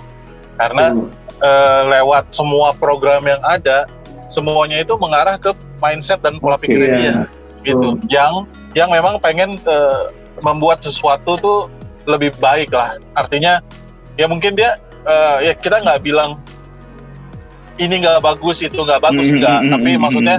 Karena 0.58 0.94
mm. 0.94 1.06
uh, 1.42 1.82
lewat 1.90 2.30
semua 2.34 2.74
program 2.74 3.26
yang 3.26 3.42
ada, 3.42 3.86
semuanya 4.26 4.82
itu 4.82 4.94
mengarah 4.98 5.38
ke 5.38 5.54
mindset 5.78 6.22
dan 6.22 6.38
pola 6.42 6.58
pikir 6.58 6.82
yeah. 6.82 6.98
dia, 6.98 7.16
gitu. 7.66 7.98
Mm. 7.98 7.98
Yang 8.10 8.34
yang 8.74 8.88
memang 8.90 9.18
pengen 9.22 9.58
uh, 9.66 10.10
membuat 10.42 10.82
sesuatu 10.82 11.38
tuh 11.38 11.60
lebih 12.06 12.34
baik 12.42 12.74
lah. 12.74 12.98
Artinya, 13.14 13.62
ya 14.18 14.26
mungkin 14.26 14.58
dia, 14.58 14.78
uh, 15.06 15.38
ya 15.38 15.54
kita 15.54 15.82
nggak 15.82 16.02
bilang 16.02 16.38
ini 17.78 17.94
nggak 18.04 18.20
bagus 18.20 18.60
itu 18.60 18.76
nggak 18.76 19.00
bagus 19.00 19.28
mm 19.28 19.32
-hmm. 19.36 19.40
nggak 19.40 19.58
tapi 19.70 19.88
mm 19.88 19.94
-hmm. 19.94 20.02
maksudnya 20.02 20.36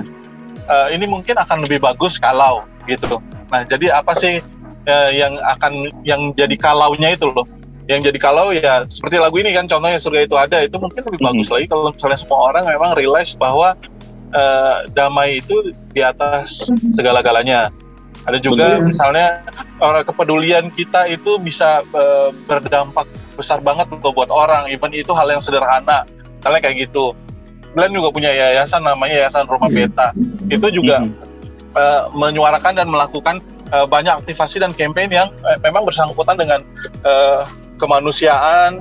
uh, 0.70 0.88
ini 0.94 1.06
mungkin 1.10 1.36
akan 1.38 1.58
lebih 1.66 1.80
bagus 1.82 2.18
kalau 2.22 2.66
gitu 2.86 3.22
nah 3.50 3.62
jadi 3.66 4.02
apa 4.02 4.14
sih 4.18 4.42
uh, 4.90 5.10
yang 5.14 5.38
akan 5.58 5.90
yang 6.04 6.34
jadi 6.36 6.56
kalaunya 6.58 7.16
itu 7.16 7.30
loh 7.30 7.46
yang 7.92 8.00
jadi 8.00 8.16
kalau 8.16 8.56
ya 8.56 8.88
seperti 8.88 9.20
lagu 9.20 9.36
ini 9.44 9.52
kan 9.52 9.68
contohnya 9.68 10.00
surga 10.00 10.24
itu 10.24 10.36
ada 10.40 10.58
itu 10.64 10.76
mungkin 10.80 11.02
lebih 11.04 11.20
mm 11.20 11.26
-hmm. 11.26 11.36
bagus 11.36 11.48
lagi 11.52 11.66
kalau 11.68 11.82
misalnya 11.92 12.20
semua 12.20 12.40
orang 12.54 12.64
memang 12.68 12.92
realize 12.96 13.34
bahwa 13.36 13.76
uh, 14.34 14.76
damai 14.92 15.40
itu 15.40 15.72
di 15.94 16.02
atas 16.02 16.70
segala-galanya 16.98 17.74
ada 18.24 18.40
juga 18.40 18.80
Betul. 18.80 18.88
misalnya 18.88 19.28
orang 19.84 20.04
kepedulian 20.08 20.66
kita 20.72 21.12
itu 21.12 21.36
bisa 21.40 21.84
uh, 21.92 22.32
berdampak 22.48 23.04
besar 23.36 23.60
banget 23.60 23.90
untuk 23.92 24.16
buat 24.16 24.32
orang 24.32 24.72
even 24.72 24.96
itu 24.96 25.12
hal 25.12 25.28
yang 25.28 25.44
sederhana 25.44 26.08
misalnya 26.40 26.60
kayak 26.64 26.88
gitu 26.88 27.12
Glenn 27.74 27.92
juga 27.92 28.10
punya 28.10 28.30
yayasan 28.30 28.82
namanya 28.82 29.26
Yayasan 29.26 29.46
Rumah 29.46 29.70
Iya. 29.70 29.90
Beta. 29.90 30.08
Itu 30.48 30.68
juga 30.70 31.04
eh, 31.74 32.02
menyuarakan 32.14 32.74
dan 32.78 32.88
melakukan 32.88 33.36
eh, 33.70 33.86
banyak 33.86 34.22
aktivasi 34.22 34.62
dan 34.62 34.72
campaign 34.72 35.10
yang 35.10 35.30
eh, 35.44 35.58
memang 35.62 35.84
bersangkutan 35.84 36.38
dengan 36.38 36.62
eh, 37.02 37.42
kemanusiaan, 37.82 38.80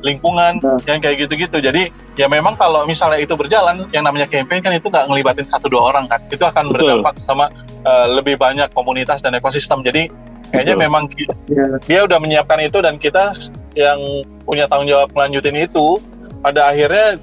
lingkungan, 0.00 0.62
Nah. 0.62 0.78
yang 0.88 1.02
kayak 1.02 1.26
gitu-gitu. 1.26 1.60
Jadi 1.60 1.90
ya 2.16 2.24
memang 2.24 2.56
kalau 2.56 2.86
misalnya 2.86 3.20
itu 3.20 3.36
berjalan, 3.36 3.84
yang 3.92 4.06
namanya 4.06 4.24
campaign 4.24 4.62
kan 4.62 4.72
itu 4.72 4.88
nggak 4.88 5.10
ngelibatin 5.10 5.44
satu 5.44 5.68
dua 5.68 5.92
orang 5.92 6.08
kan, 6.08 6.20
itu 6.30 6.40
akan 6.40 6.70
Betul. 6.72 7.02
berdampak 7.02 7.14
sama 7.20 7.50
eh, 7.84 8.06
lebih 8.08 8.38
banyak 8.38 8.70
komunitas 8.72 9.20
dan 9.20 9.34
ekosistem. 9.34 9.82
Jadi 9.82 10.08
kayaknya 10.50 10.78
Betul. 10.78 10.84
memang 10.86 11.02
Ya, 11.50 11.66
dia 11.84 12.00
udah 12.06 12.18
menyiapkan 12.22 12.62
itu 12.62 12.78
dan 12.78 12.94
kita 12.96 13.34
yang 13.74 13.98
punya 14.46 14.70
tanggung 14.70 14.88
jawab 14.88 15.10
melanjutin 15.12 15.58
itu 15.58 15.98
pada 16.40 16.70
akhirnya 16.72 17.18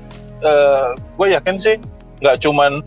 gue 1.18 1.28
yakin 1.34 1.58
sih 1.58 1.76
nggak 2.22 2.42
cuman 2.42 2.82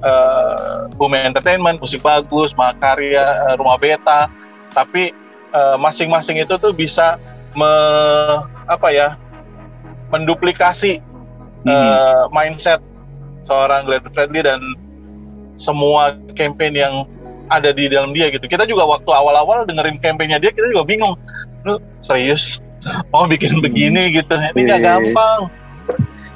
eh, 0.00 0.80
Bumi 0.96 1.20
Entertainment, 1.20 1.76
musik 1.76 2.00
bagus, 2.00 2.56
Mahakarya, 2.56 3.52
eh, 3.52 3.54
Rumah 3.60 3.76
Beta, 3.76 4.32
tapi 4.72 5.12
eh, 5.50 5.76
masing-masing 5.76 6.40
itu 6.40 6.56
tuh 6.56 6.72
bisa 6.72 7.20
me, 7.52 7.68
apa 8.64 8.88
ya 8.88 9.18
menduplikasi 10.08 11.02
Mhm. 11.60 11.68
eh, 11.68 12.24
mindset 12.32 12.80
seorang 13.44 13.84
Glenn 13.84 14.06
Fredly 14.16 14.40
dan 14.40 14.60
semua 15.60 16.16
campaign 16.32 16.72
yang 16.72 16.94
ada 17.52 17.68
di 17.68 17.90
dalam 17.90 18.16
dia 18.16 18.30
gitu. 18.32 18.46
Kita 18.46 18.64
juga 18.64 18.86
waktu 18.88 19.10
awal-awal 19.10 19.68
dengerin 19.68 20.00
campaignnya 20.00 20.40
dia, 20.40 20.54
kita 20.54 20.70
juga 20.72 20.86
bingung. 20.86 21.18
Lu 21.66 21.76
serius 22.00 22.62
mau 23.12 23.28
bikin 23.28 23.58
Hmm. 23.58 23.64
begini 23.66 24.16
gitu? 24.16 24.32
Ini 24.32 24.56
Iya, 24.56 24.64
nggak 24.64 24.80
iya, 24.80 24.86
iya. 24.88 24.96
gampang. 25.12 25.40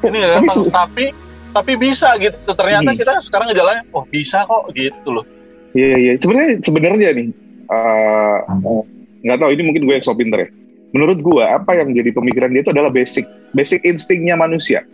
Ini 0.04 0.18
gampang. 0.20 0.56
se- 0.56 0.70
Tapi 0.70 1.04
tapi 1.50 1.72
bisa 1.74 2.08
gitu. 2.18 2.50
Ternyata 2.50 2.90
Hmm. 2.90 2.98
kita 2.98 3.12
sekarang 3.22 3.46
ngejalanin, 3.48 3.86
oh 3.90 4.04
bisa 4.04 4.42
kok 4.42 4.68
gitu 4.72 5.08
loh. 5.10 5.24
Iya 5.72 5.96
iya 5.96 6.12
sebenarnya 6.16 6.60
sebenarnya 6.60 7.08
nih 7.12 7.28
eh, 7.64 8.38
nggak 9.24 9.38
tahu 9.38 9.50
ini 9.50 9.62
mungkin 9.62 9.82
gue 9.84 9.94
yang 9.94 10.04
so 10.04 10.14
pinter 10.14 10.46
ya. 10.46 10.48
Menurut 10.90 11.18
gue 11.18 11.42
apa 11.42 11.74
yang 11.74 11.90
jadi 11.90 12.10
pemikiran 12.10 12.50
dia 12.50 12.62
itu 12.62 12.70
adalah 12.70 12.90
basic 12.90 13.24
basic 13.50 13.82
instingnya 13.82 14.34
manusia. 14.34 14.86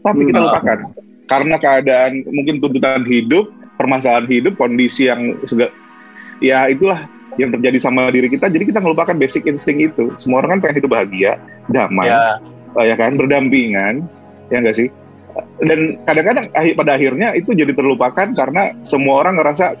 Tapi 0.00 0.28
kita 0.28 0.38
Hmm. 0.38 0.46
lupakan 0.46 0.78
karena 1.24 1.56
keadaan 1.56 2.12
mungkin 2.28 2.60
tuntutan 2.60 3.02
hidup, 3.02 3.48
permasalahan 3.74 4.28
hidup, 4.28 4.54
kondisi 4.54 5.08
yang 5.08 5.40
sega, 5.42 5.72
ya 6.38 6.68
itulah 6.68 7.08
yang 7.34 7.50
terjadi 7.50 7.80
sama 7.80 8.12
diri 8.12 8.28
kita. 8.28 8.46
Jadi 8.46 8.68
kita 8.68 8.78
melupakan 8.78 9.16
basic 9.16 9.48
insting 9.48 9.80
itu. 9.82 10.12
Semua 10.20 10.44
orang 10.44 10.60
kan 10.60 10.68
pengen 10.68 10.84
hidup 10.84 10.90
bahagia, 10.92 11.40
damai, 11.66 12.06
Ya, 12.06 12.36
eh, 12.36 12.53
ya 12.82 12.94
kan, 12.98 13.14
berdampingan, 13.14 14.06
ya 14.50 14.58
enggak 14.58 14.76
sih? 14.76 14.88
Dan 15.62 15.98
kadang-kadang 16.06 16.46
akhir- 16.54 16.76
pada 16.78 16.94
akhirnya 16.94 17.34
itu 17.34 17.50
jadi 17.54 17.74
terlupakan 17.74 18.34
karena 18.34 18.70
semua 18.86 19.26
orang 19.26 19.38
ngerasa 19.38 19.74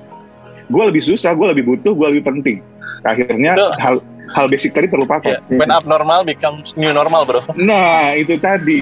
gue 0.66 0.84
lebih 0.90 1.02
susah, 1.02 1.34
gue 1.34 1.46
lebih 1.54 1.64
butuh, 1.74 1.94
gue 1.94 2.06
lebih 2.14 2.24
penting. 2.26 2.58
Akhirnya 3.06 3.54
Betul. 3.54 3.72
hal 3.78 3.94
hal 4.34 4.46
basic 4.50 4.72
tadi 4.74 4.88
terlupakan. 4.90 5.36
ya. 5.36 5.38
when 5.52 5.70
abnormal 5.70 6.24
becomes 6.24 6.72
new 6.74 6.90
normal 6.90 7.22
bro. 7.28 7.44
Nah 7.54 8.16
itu 8.16 8.34
tadi, 8.40 8.80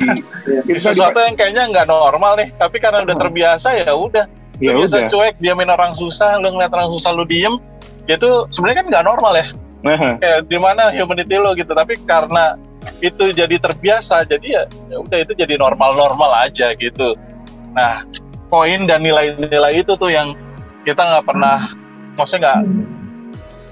ya. 0.49 0.63
itu 0.65 0.79
tadi 0.81 0.97
Sesuatu 0.97 1.19
yang 1.21 1.37
kayaknya 1.37 1.69
nggak 1.69 1.87
normal 1.91 2.39
nih, 2.41 2.49
tapi 2.57 2.81
karena 2.81 3.05
udah 3.05 3.17
terbiasa 3.19 3.69
ya 3.83 3.93
udah. 3.93 4.25
ya 4.63 4.73
Lu 4.79 4.87
biasa 4.87 4.97
udah. 5.05 5.11
cuek, 5.11 5.35
diamin 5.43 5.69
orang 5.69 5.93
susah, 5.93 6.39
lu 6.39 6.55
ngeliat 6.55 6.73
orang 6.73 6.89
susah 6.95 7.11
lu 7.13 7.27
diem, 7.27 7.59
itu 8.07 8.47
sebenarnya 8.55 8.87
kan 8.87 8.87
nggak 8.95 9.05
normal 9.05 9.33
ya. 9.35 9.47
Nah, 9.83 10.15
kayak 10.23 10.47
di 10.47 10.59
mana 10.63 10.95
humanity 10.95 11.35
lo 11.43 11.59
gitu 11.59 11.75
tapi 11.75 11.99
karena 12.07 12.55
itu 13.03 13.35
jadi 13.35 13.57
terbiasa 13.59 14.27
jadi 14.27 14.47
ya 14.47 14.63
ya 14.91 14.97
udah 15.03 15.19
itu 15.23 15.33
jadi 15.35 15.55
normal-normal 15.59 16.31
aja 16.49 16.75
gitu 16.77 17.15
nah 17.73 18.05
poin 18.53 18.85
dan 18.85 19.03
nilai-nilai 19.03 19.81
itu 19.81 19.97
tuh 19.97 20.11
yang 20.13 20.37
kita 20.85 21.01
nggak 21.01 21.25
pernah 21.25 21.73
maksudnya 22.19 22.41
nggak 22.47 22.61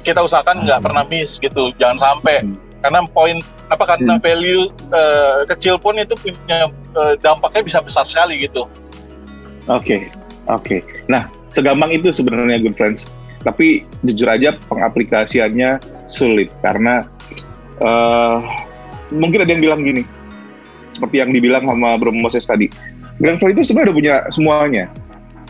kita 0.00 0.20
usahakan 0.24 0.64
nggak 0.64 0.80
pernah 0.80 1.04
miss 1.06 1.36
gitu 1.36 1.70
jangan 1.76 1.98
sampai 2.00 2.40
Hmm. 2.40 2.56
karena 2.80 3.04
poin 3.12 3.36
apa 3.68 3.84
karena 3.84 4.16
value 4.16 4.72
eh, 4.88 5.44
kecil 5.52 5.76
pun 5.76 6.00
itu 6.00 6.16
punya 6.16 6.72
eh, 6.72 7.14
dampaknya 7.20 7.60
bisa 7.60 7.78
besar 7.84 8.08
sekali 8.08 8.40
gitu 8.40 8.64
Oke, 9.68 10.10
oke. 10.48 10.82
Nah, 11.06 11.30
segampang 11.52 11.94
itu 11.94 12.10
sebenarnya 12.10 12.58
good 12.58 12.74
friends. 12.74 13.06
Tapi 13.46 13.84
jujur 14.02 14.26
aja 14.26 14.56
pengaplikasiannya 14.66 15.78
sulit 16.10 16.50
karena 16.64 17.06
eh 17.78 18.38
mungkin 19.10 19.42
ada 19.44 19.50
yang 19.50 19.62
bilang 19.62 19.80
gini, 19.82 20.02
seperti 20.94 21.22
yang 21.22 21.30
dibilang 21.30 21.66
sama 21.66 21.94
Bro 21.98 22.14
Moses 22.14 22.46
tadi. 22.46 22.66
Grand 23.20 23.36
Freddy 23.36 23.60
itu 23.60 23.70
sebenarnya 23.70 23.86
udah 23.92 23.96
punya 23.96 24.14
semuanya. 24.32 24.84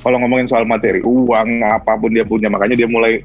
Kalau 0.00 0.16
ngomongin 0.16 0.48
soal 0.48 0.64
materi, 0.66 1.04
uang, 1.04 1.60
apa 1.62 1.94
pun 2.00 2.10
dia 2.10 2.24
punya, 2.24 2.48
makanya 2.48 2.74
dia 2.82 2.88
mulai 2.90 3.20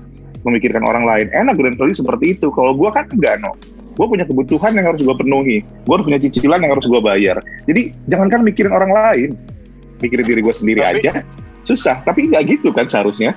memikirkan 0.46 0.84
orang 0.86 1.08
lain. 1.08 1.28
Enak 1.34 1.56
Grand 1.58 1.76
Freddy 1.80 1.96
seperti 1.98 2.38
itu. 2.38 2.52
Kalau 2.54 2.76
gua 2.78 2.94
kan 2.94 3.10
enggak, 3.10 3.42
no. 3.42 3.56
Gue 3.96 4.12
punya 4.12 4.28
kebutuhan 4.28 4.76
yang 4.76 4.92
harus 4.92 5.00
gue 5.00 5.16
penuhi. 5.16 5.64
Gue 5.88 5.94
harus 5.96 6.04
punya 6.04 6.20
cicilan 6.20 6.60
yang 6.60 6.76
harus 6.76 6.84
gue 6.84 7.00
bayar. 7.00 7.40
Jadi 7.64 7.96
jangankan 8.12 8.44
mikirin 8.44 8.76
orang 8.76 8.92
lain, 8.92 9.30
mikirin 10.04 10.28
diri 10.28 10.44
gue 10.44 10.52
sendiri 10.52 10.84
Tapi- 10.84 11.00
aja 11.02 11.24
susah 11.66 11.98
tapi 12.06 12.30
nggak 12.30 12.46
gitu 12.46 12.70
kan 12.70 12.86
seharusnya 12.86 13.34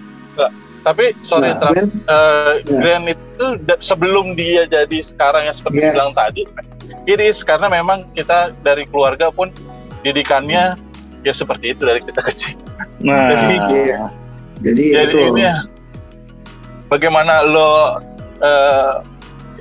tapi 0.84 1.16
sorry 1.24 1.48
Nah, 1.48 1.64
Tra- 1.64 1.72
Dan 1.72 1.88
eh, 1.88 2.54
Ya. 2.68 2.76
Grand 2.84 3.04
itu 3.08 3.44
sebelum 3.80 4.37
dia 4.37 4.68
jadi 4.68 4.98
sekarang 5.00 5.48
yang 5.48 5.56
seperti 5.56 5.80
Yes. 5.80 5.96
bilang 5.96 6.12
tadi 6.12 6.42
iris 7.09 7.40
karena 7.40 7.66
memang 7.66 8.05
kita 8.12 8.53
dari 8.61 8.85
keluarga 8.85 9.33
pun 9.33 9.49
didikannya 10.05 10.77
ya 11.25 11.33
seperti 11.33 11.73
itu 11.73 11.83
dari 11.83 12.05
kita 12.05 12.21
kecil 12.29 12.55
nah 13.01 13.33
Jadi- 13.33 13.88
Iya. 13.88 14.03
Jadi, 14.59 14.85
jadi 14.90 15.07
itu 15.09 15.18
ini 15.31 15.42
ya 15.47 15.57
bagaimana 16.87 17.47
lo 17.47 18.03
eh, 18.38 18.94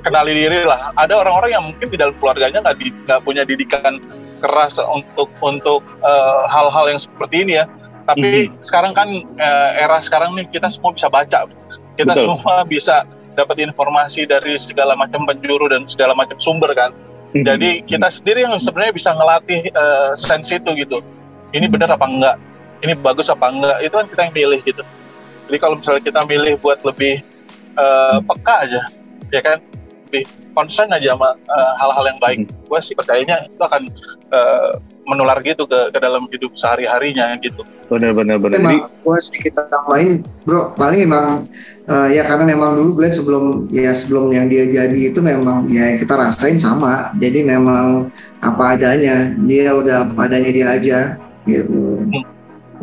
kenali 0.02 0.34
diri 0.34 0.66
lah 0.66 0.90
ada 0.94 1.14
orang-orang 1.16 1.50
yang 1.52 1.64
mungkin 1.64 1.86
di 1.86 1.94
dalam 1.94 2.14
keluarganya 2.18 2.58
nggak 2.62 2.76
di- 2.78 2.94
nggak 3.06 3.20
punya 3.22 3.42
didikan 3.42 4.02
keras 4.38 4.74
untuk 4.82 5.30
untuk 5.38 5.86
eh, 6.02 6.42
hal-hal 6.50 6.90
yang 6.90 6.98
seperti 6.98 7.46
ini 7.46 7.62
ya 7.62 7.66
tapi 8.06 8.50
sekarang 8.58 8.90
kan 8.90 9.06
eh, 9.38 9.70
era 9.78 10.02
sekarang 10.02 10.34
nih 10.34 10.50
kita 10.50 10.66
semua 10.66 10.90
bisa 10.90 11.06
baca 11.06 11.46
kita 11.94 12.10
Betul. 12.10 12.38
semua 12.38 12.54
bisa 12.64 12.96
dapat 13.38 13.62
informasi 13.62 14.26
dari 14.26 14.58
segala 14.58 14.98
macam 14.98 15.22
penjuru 15.22 15.70
dan 15.70 15.86
segala 15.86 16.14
macam 16.14 16.34
sumber 16.42 16.74
kan 16.74 16.90
Hmm. 16.90 17.07
Jadi 17.36 17.84
kita 17.84 18.08
sendiri 18.08 18.48
yang 18.48 18.56
sebenarnya 18.56 18.94
bisa 18.96 19.10
ngelatih 19.12 19.60
eh, 19.68 20.10
sense 20.16 20.48
itu 20.48 20.70
gitu. 20.80 21.04
Ini 21.52 21.68
benar 21.68 21.92
apa 21.92 22.08
enggak? 22.08 22.36
Ini 22.80 22.96
bagus 23.04 23.28
apa 23.28 23.52
enggak? 23.52 23.76
Itu 23.84 23.94
kan 24.00 24.06
kita 24.08 24.20
yang 24.28 24.34
pilih 24.34 24.60
gitu. 24.64 24.82
Jadi 25.48 25.58
kalau 25.60 25.74
misalnya 25.80 26.02
kita 26.04 26.20
milih 26.24 26.54
buat 26.60 26.80
lebih 26.84 27.20
eh, 27.76 28.18
peka 28.24 28.54
aja 28.64 28.82
ya 29.28 29.40
kan? 29.44 29.58
Lebih 30.08 30.24
concern 30.56 30.88
aja 30.88 31.12
sama 31.12 31.36
eh, 31.36 31.72
hal-hal 31.84 32.04
yang 32.08 32.18
baik. 32.20 32.38
Gue 32.64 32.80
sih 32.80 32.96
percayanya 32.96 33.44
itu 33.44 33.60
akan 33.60 33.82
eh, 34.32 34.72
menular 35.08 35.40
gitu 35.40 35.64
ke 35.64 35.88
ke 35.90 35.98
dalam 35.98 36.28
hidup 36.28 36.52
sehari 36.54 36.84
harinya 36.84 37.32
gitu 37.40 37.64
benar 37.88 38.12
benar 38.12 38.36
benar 38.36 38.60
jadi 38.60 38.64
Emang 38.78 38.78
gue 39.00 39.16
sedikit 39.24 39.52
tambahin, 39.72 40.20
bro. 40.44 40.76
Paling 40.76 41.08
emang 41.08 41.48
eh, 41.88 42.20
ya 42.20 42.22
karena 42.28 42.44
memang 42.52 42.76
dulu 42.76 43.00
Glenn 43.00 43.16
sebelum 43.16 43.64
ya 43.72 43.96
sebelum 43.96 44.28
yang 44.28 44.52
dia 44.52 44.68
jadi 44.68 45.00
itu 45.08 45.24
memang 45.24 45.64
ya 45.72 45.96
kita 45.96 46.12
rasain 46.12 46.60
sama. 46.60 47.16
Jadi 47.16 47.48
memang 47.48 48.12
apa 48.44 48.76
adanya. 48.76 49.32
Dia 49.48 49.72
udah 49.72 50.04
apa 50.04 50.28
adanya 50.28 50.50
dia 50.52 50.66
aja. 50.68 50.98
Gitu. 51.48 52.04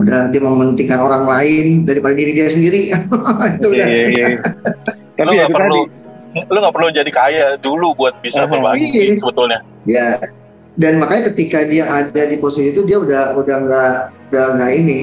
Udah 0.02 0.34
dia 0.34 0.42
mementingkan 0.42 0.98
orang 0.98 1.30
lain 1.30 1.86
daripada 1.86 2.18
diri 2.18 2.34
dia 2.34 2.50
sendiri. 2.50 2.90
itu 3.62 3.68
iya, 3.70 3.86
udah. 3.86 3.88
iya, 3.88 4.06
iya. 4.10 4.28
tapi 5.16 5.24
lu 5.24 5.32
ya 5.32 5.46
nggak 5.48 5.56
perlu 5.56 5.80
tadi 5.88 6.52
lu 6.52 6.58
nggak 6.60 6.76
perlu 6.76 6.88
jadi 6.92 7.12
kaya 7.16 7.46
dulu 7.56 7.96
buat 7.96 8.20
bisa 8.20 8.44
Aha. 8.44 8.52
berbagi 8.52 8.92
Iya. 8.92 9.16
sebetulnya 9.24 9.60
Ya. 9.88 10.20
Dan 10.76 11.00
makanya 11.00 11.32
ketika 11.32 11.64
dia 11.64 11.88
ada 11.88 12.22
di 12.28 12.36
posisi 12.36 12.76
itu 12.76 12.84
dia 12.84 13.00
udah 13.00 13.40
udah 13.40 13.56
nggak 13.64 13.94
udah 14.32 14.46
nggak 14.60 14.72
ini 14.76 15.02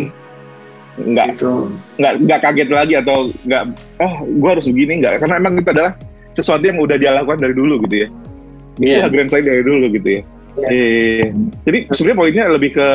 nggak 0.92 1.40
gitu. 1.40 1.72
nggak 1.96 2.12
nggak 2.28 2.40
kaget 2.44 2.68
lagi 2.68 2.94
atau 3.00 3.32
nggak 3.48 3.64
oh 3.96 4.12
gue 4.28 4.50
harus 4.52 4.68
begini 4.68 5.00
nggak 5.00 5.24
karena 5.24 5.40
emang 5.40 5.56
itu 5.56 5.72
adalah 5.72 5.96
sesuatu 6.36 6.60
yang 6.68 6.76
udah 6.76 7.00
dia 7.00 7.16
lakukan 7.16 7.40
dari 7.40 7.56
dulu 7.56 7.80
gitu 7.88 8.04
ya 8.04 8.08
Iya. 8.80 9.04
Iya, 9.04 9.12
Grand 9.12 9.28
Play 9.28 9.44
dari 9.44 9.62
dulu 9.64 9.84
gitu 9.92 10.08
ya. 10.08 10.22
Iya. 10.22 10.68
Iya, 10.72 10.84
iya, 10.84 11.08
iya. 11.12 11.26
Jadi 11.68 11.78
sebenarnya 11.92 12.18
poinnya 12.20 12.44
lebih 12.48 12.70
ke 12.76 12.88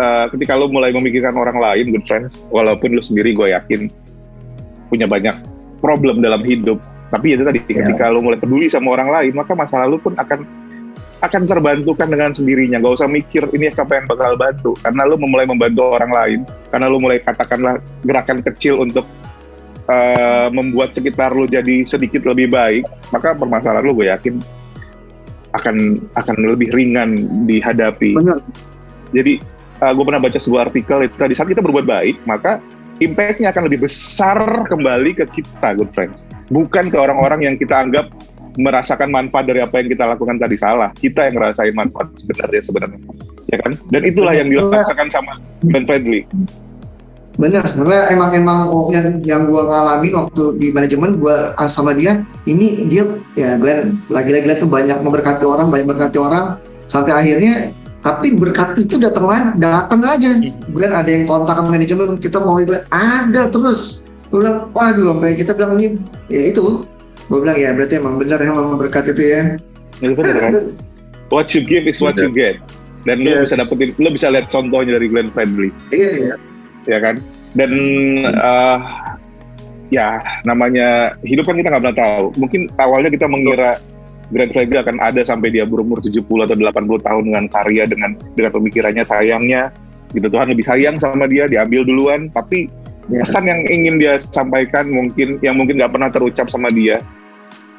uh, 0.00 0.26
ketika 0.32 0.52
lo 0.56 0.68
mulai 0.72 0.92
memikirkan 0.96 1.36
orang 1.36 1.60
lain, 1.60 1.92
good 1.92 2.04
friends, 2.08 2.40
walaupun 2.48 2.96
lo 2.96 3.02
sendiri 3.04 3.36
gue 3.36 3.52
yakin 3.52 3.92
punya 4.88 5.04
banyak 5.04 5.36
problem 5.84 6.24
dalam 6.24 6.40
hidup, 6.44 6.80
tapi 7.12 7.36
itu 7.36 7.44
tadi 7.44 7.60
Iya. 7.68 7.84
ketika 7.84 8.08
lo 8.08 8.24
mulai 8.24 8.40
peduli 8.40 8.72
sama 8.72 8.96
orang 8.96 9.12
lain, 9.12 9.32
maka 9.36 9.52
masa 9.52 9.84
lalu 9.84 10.00
pun 10.00 10.16
akan 10.16 10.48
akan 11.18 11.50
terbantukan 11.50 12.06
dengan 12.06 12.30
sendirinya. 12.30 12.78
Gak 12.78 13.02
usah 13.02 13.10
mikir 13.10 13.50
ini 13.50 13.74
siapa 13.74 13.98
yang 13.98 14.06
bakal 14.06 14.38
bantu, 14.38 14.72
karena 14.78 15.02
lo 15.02 15.18
mulai 15.18 15.46
membantu 15.50 15.82
orang 15.90 16.12
lain, 16.14 16.40
karena 16.70 16.86
lo 16.86 17.02
mulai 17.02 17.18
katakanlah 17.18 17.82
gerakan 18.06 18.38
kecil 18.46 18.78
untuk 18.78 19.02
uh, 19.90 20.46
membuat 20.54 20.94
sekitar 20.94 21.34
lo 21.34 21.50
jadi 21.50 21.82
sedikit 21.82 22.22
lebih 22.22 22.54
baik, 22.54 22.86
maka 23.10 23.34
permasalahan 23.34 23.82
lo 23.82 23.92
gue 23.98 24.06
yakin 24.06 24.34
akan 25.58 25.98
akan 26.14 26.36
lebih 26.54 26.70
ringan 26.70 27.18
dihadapi. 27.48 28.14
Benar. 28.14 28.38
Jadi 29.10 29.42
uh, 29.82 29.92
gue 29.96 30.04
pernah 30.06 30.22
baca 30.22 30.38
sebuah 30.38 30.70
artikel 30.70 31.08
itu 31.08 31.14
di 31.18 31.34
saat 31.34 31.48
kita 31.50 31.64
berbuat 31.64 31.88
baik, 31.88 32.22
maka 32.28 32.62
impact-nya 33.02 33.50
akan 33.50 33.66
lebih 33.66 33.90
besar 33.90 34.38
kembali 34.70 35.18
ke 35.18 35.24
kita, 35.34 35.74
good 35.74 35.90
friends. 35.94 36.22
Bukan 36.48 36.94
ke 36.94 36.96
orang-orang 36.96 37.42
yang 37.42 37.54
kita 37.58 37.74
anggap 37.74 38.06
merasakan 38.58 39.08
manfaat 39.14 39.46
dari 39.46 39.62
apa 39.62 39.78
yang 39.78 39.88
kita 39.94 40.04
lakukan 40.04 40.36
tadi 40.36 40.58
salah. 40.58 40.90
Kita 40.98 41.30
yang 41.30 41.38
ngerasain 41.38 41.74
manfaat 41.78 42.10
sebenarnya 42.18 42.60
sebenarnya, 42.66 42.98
ya 43.46 43.56
kan? 43.62 43.72
Dan 43.94 44.02
itulah 44.02 44.34
yang 44.34 44.50
dirasakan 44.50 45.08
sama 45.08 45.38
Ben 45.62 45.86
Fredly. 45.86 46.26
Bener, 47.38 47.62
karena 47.62 48.10
emang 48.10 48.34
emang 48.34 48.58
yang 48.90 49.22
yang 49.22 49.42
gue 49.46 49.62
ngalamin 49.62 50.10
waktu 50.10 50.58
di 50.58 50.74
manajemen 50.74 51.22
gue 51.22 51.36
sama 51.70 51.94
dia, 51.94 52.26
ini 52.50 52.90
dia 52.90 53.06
ya 53.38 53.54
Glenn 53.62 54.02
lagi-lagi 54.10 54.58
tuh 54.58 54.66
banyak 54.66 54.98
memberkati 55.06 55.46
orang, 55.46 55.70
banyak 55.70 55.86
memberkati 55.86 56.18
orang, 56.18 56.58
sampai 56.90 57.14
akhirnya 57.14 57.70
tapi 58.02 58.34
berkat 58.34 58.74
itu 58.82 58.98
datang 58.98 59.30
datang 59.62 60.02
aja. 60.02 60.34
Glenn 60.66 60.90
ada 60.90 61.06
yang 61.06 61.30
kontak 61.30 61.62
manajemen, 61.62 62.18
kita 62.18 62.42
mau 62.42 62.58
Glenn 62.58 62.82
ada 62.90 63.46
terus. 63.46 64.02
Gue 64.34 64.42
bilang, 64.42 64.74
waduh, 64.74 65.14
sampai 65.14 65.38
kita 65.38 65.54
bilang 65.54 65.78
ini, 65.78 65.94
ya 66.26 66.50
itu. 66.50 66.82
Gue 67.28 67.38
bilang 67.44 67.56
ya 67.60 67.76
berarti 67.76 68.00
emang 68.00 68.16
bener 68.16 68.40
emang 68.40 68.80
berkat 68.80 69.12
itu 69.12 69.22
ya. 69.22 69.42
Ya, 70.00 70.08
bener 70.16 70.36
kan? 70.36 70.52
What 71.32 71.52
you 71.52 71.60
give 71.60 71.84
is 71.84 72.00
what 72.00 72.16
you 72.16 72.32
get. 72.32 72.56
Dan 73.04 73.20
yes. 73.20 73.28
lo 73.28 73.44
bisa 73.44 73.56
dapetin, 73.60 73.88
lo 74.00 74.08
bisa 74.08 74.26
lihat 74.32 74.48
contohnya 74.48 74.96
dari 74.96 75.12
Glenn 75.12 75.28
Fredly. 75.28 75.68
Iya, 75.92 76.10
iya 76.16 76.34
ya 76.88 76.98
kan 77.04 77.20
dan 77.52 77.70
uh, 78.32 78.78
ya 79.92 80.24
namanya 80.48 81.16
hidup 81.20 81.44
kan 81.44 81.60
kita 81.60 81.68
nggak 81.68 81.82
pernah 81.84 81.98
tahu 82.00 82.24
mungkin 82.40 82.60
awalnya 82.80 83.12
kita 83.12 83.28
mengira 83.28 83.76
Grand 84.28 84.52
Fredly 84.52 84.76
akan 84.76 85.00
ada 85.00 85.24
sampai 85.24 85.52
dia 85.52 85.64
berumur 85.64 86.04
70 86.04 86.20
atau 86.24 86.56
80 86.56 87.06
tahun 87.06 87.22
dengan 87.32 87.44
karya 87.48 87.84
dengan 87.88 88.10
dengan 88.36 88.52
pemikirannya 88.52 89.04
sayangnya 89.04 89.72
gitu 90.16 90.28
Tuhan 90.28 90.52
lebih 90.52 90.64
sayang 90.64 90.96
sama 91.00 91.28
dia 91.28 91.48
diambil 91.48 91.84
duluan 91.84 92.28
tapi 92.32 92.68
yeah. 93.08 93.24
pesan 93.24 93.48
yang 93.48 93.60
ingin 93.68 94.00
dia 94.00 94.20
sampaikan 94.20 94.88
mungkin 94.88 95.40
yang 95.40 95.56
mungkin 95.56 95.80
nggak 95.80 95.92
pernah 95.92 96.12
terucap 96.12 96.48
sama 96.52 96.68
dia 96.72 97.00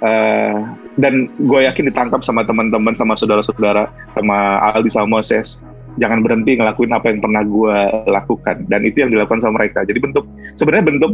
uh, 0.04 0.58
dan 1.00 1.32
gue 1.40 1.60
yakin 1.64 1.88
ditangkap 1.92 2.22
sama 2.24 2.44
teman-teman 2.44 2.96
sama 2.96 3.16
saudara-saudara 3.16 3.88
sama 4.16 4.60
Aldi 4.76 4.92
sama 4.92 5.20
Moses. 5.20 5.64
Jangan 6.00 6.24
berhenti 6.24 6.56
ngelakuin 6.56 6.96
apa 6.96 7.12
yang 7.12 7.20
pernah 7.20 7.44
gue 7.44 7.78
lakukan. 8.08 8.64
Dan 8.72 8.88
itu 8.88 9.04
yang 9.04 9.12
dilakukan 9.12 9.44
sama 9.44 9.64
mereka. 9.64 9.84
Jadi 9.84 10.00
bentuk 10.00 10.24
sebenarnya 10.56 10.96
bentuk 10.96 11.12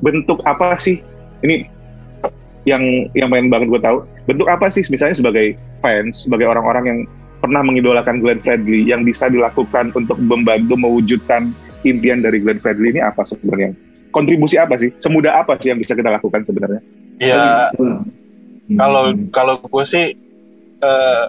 bentuk 0.00 0.38
apa 0.48 0.76
sih? 0.80 1.04
Ini 1.44 1.68
yang 2.64 3.12
yang 3.12 3.28
pengen 3.28 3.52
banget 3.52 3.68
gue 3.76 3.80
tahu. 3.82 3.98
Bentuk 4.24 4.48
apa 4.48 4.72
sih? 4.72 4.84
Misalnya 4.88 5.20
sebagai 5.20 5.56
fans 5.84 6.24
sebagai 6.24 6.48
orang-orang 6.48 6.84
yang 6.88 6.98
pernah 7.44 7.60
mengidolakan 7.60 8.24
Glenn 8.24 8.40
Fredly 8.40 8.88
yang 8.88 9.04
bisa 9.04 9.28
dilakukan 9.28 9.92
untuk 9.92 10.16
membantu 10.16 10.80
mewujudkan 10.80 11.52
impian 11.84 12.24
dari 12.24 12.40
Glenn 12.40 12.62
Fredly 12.64 12.96
ini 12.96 13.04
apa 13.04 13.20
sebenarnya? 13.28 13.76
Kontribusi 14.16 14.56
apa 14.56 14.80
sih? 14.80 14.88
Semudah 14.96 15.44
apa 15.44 15.60
sih 15.60 15.68
yang 15.68 15.76
bisa 15.76 15.92
kita 15.92 16.08
lakukan 16.08 16.40
sebenarnya 16.40 16.80
ya 17.20 17.70
kalau 18.76 19.14
kalau 19.32 19.54
gue 19.62 19.84
sih 19.86 20.06
uh, 20.82 21.26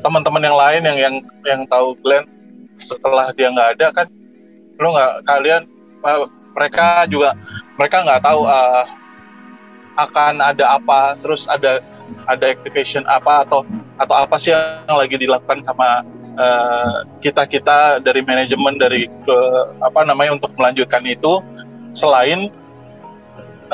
teman-teman 0.00 0.42
yang 0.42 0.56
lain 0.56 0.82
yang 0.82 0.98
yang 0.98 1.14
yang 1.44 1.60
tahu 1.68 1.94
Glenn 2.00 2.24
setelah 2.80 3.30
dia 3.36 3.52
nggak 3.52 3.70
ada 3.78 3.86
kan 3.92 4.06
lo 4.80 4.88
nggak 4.96 5.12
kalian 5.28 5.62
uh, 6.02 6.26
mereka 6.54 7.06
juga 7.06 7.36
mereka 7.76 8.02
nggak 8.02 8.22
tahu 8.24 8.48
uh, 8.48 8.84
akan 9.94 10.42
ada 10.42 10.74
apa 10.74 11.14
terus 11.22 11.46
ada 11.46 11.78
ada 12.26 12.44
activation 12.50 13.04
apa 13.06 13.46
atau 13.46 13.62
atau 14.00 14.14
apa 14.16 14.34
sih 14.40 14.50
yang 14.50 14.98
lagi 14.98 15.14
dilakukan 15.14 15.62
sama 15.62 16.02
uh, 16.38 17.06
kita 17.22 17.46
kita 17.46 18.02
dari 18.02 18.20
manajemen 18.24 18.76
dari 18.80 19.06
ke, 19.06 19.36
apa 19.80 20.02
namanya 20.06 20.36
untuk 20.38 20.52
melanjutkan 20.58 21.04
itu. 21.06 21.40
Selain 21.94 22.50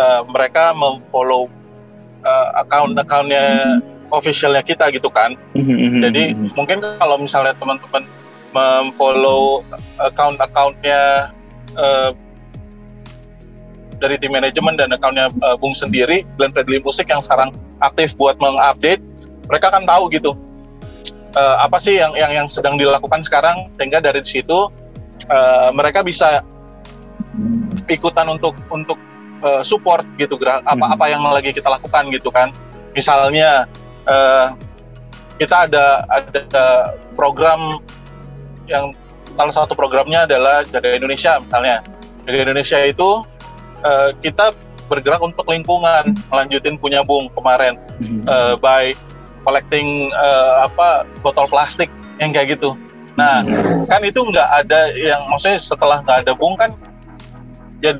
uh, 0.00 0.24
mereka 0.24 0.72
memfollow 0.72 1.52
uh, 2.24 2.48
account-accountnya 2.64 3.76
officialnya 4.10 4.64
kita 4.64 4.88
gitu 4.90 5.12
kan. 5.12 5.36
Mm-hmm. 5.52 6.00
Jadi 6.08 6.22
mm-hmm. 6.32 6.50
mungkin 6.56 6.78
kalau 6.96 7.20
misalnya 7.20 7.52
teman-teman 7.60 8.08
memfollow 8.50 9.62
account-accountnya 10.00 11.30
uh, 11.78 12.10
dari 14.00 14.16
tim 14.16 14.32
manajemen 14.32 14.80
dan 14.80 14.90
accountnya 14.96 15.28
uh, 15.44 15.54
Bung 15.60 15.76
sendiri, 15.76 16.24
Glenn 16.40 16.50
Fredly 16.56 16.80
Musik 16.80 17.12
yang 17.12 17.20
sekarang 17.20 17.52
aktif 17.84 18.16
buat 18.16 18.40
mengupdate, 18.40 19.04
mereka 19.46 19.68
kan 19.68 19.84
tahu 19.84 20.08
gitu 20.10 20.32
uh, 21.36 21.56
apa 21.60 21.76
sih 21.76 22.00
yang 22.00 22.16
yang 22.16 22.32
yang 22.32 22.48
sedang 22.48 22.80
dilakukan 22.80 23.20
sekarang, 23.22 23.68
sehingga 23.76 24.00
dari 24.00 24.24
situ 24.24 24.72
uh, 25.28 25.68
mereka 25.76 26.00
bisa 26.00 26.40
ikutan 27.86 28.26
untuk 28.26 28.56
untuk 28.72 28.96
uh, 29.42 29.62
support 29.64 30.05
gitu 30.16 30.38
apa-apa 30.40 31.05
yang 31.11 31.22
lagi 31.24 31.53
kita 31.53 31.68
lakukan 31.68 32.09
gitu 32.12 32.29
kan. 32.33 32.53
Misalnya 32.92 33.66
uh, 34.09 34.55
kita 35.40 35.68
ada 35.68 36.05
ada 36.09 36.55
program 37.16 37.81
yang 38.68 38.92
salah 39.35 39.55
satu 39.64 39.72
programnya 39.72 40.29
adalah 40.29 40.62
jaga 40.68 40.96
Indonesia 40.96 41.40
misalnya. 41.40 41.81
Jaga 42.29 42.38
Indonesia 42.44 42.79
itu 42.85 43.11
uh, 43.83 44.11
kita 44.20 44.53
bergerak 44.90 45.22
untuk 45.22 45.46
lingkungan 45.46 46.18
melanjutin 46.29 46.76
punya 46.76 47.00
bung 47.07 47.31
kemarin. 47.33 47.79
Uh, 48.26 48.59
by 48.59 48.92
collecting 49.44 50.12
uh, 50.12 50.68
apa 50.68 51.09
botol 51.24 51.48
plastik 51.48 51.88
yang 52.20 52.37
kayak 52.37 52.61
gitu. 52.61 52.76
Nah 53.16 53.40
kan 53.88 54.00
itu 54.05 54.20
nggak 54.20 54.48
ada 54.64 54.92
yang 54.92 55.24
maksudnya 55.33 55.57
setelah 55.61 56.05
nggak 56.05 56.29
ada 56.29 56.33
bung 56.37 56.55
kan 56.61 56.70
ya 57.81 57.96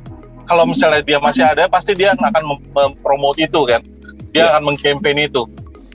kalau 0.51 0.67
misalnya 0.67 0.99
dia 1.07 1.23
masih 1.23 1.47
ada 1.47 1.71
pasti 1.71 1.95
dia 1.95 2.19
akan 2.19 2.59
mempromot 2.75 3.39
itu 3.39 3.63
kan 3.63 3.79
dia 4.35 4.43
yeah. 4.43 4.51
akan 4.51 4.75
mengkampanye 4.75 5.31
itu 5.31 5.47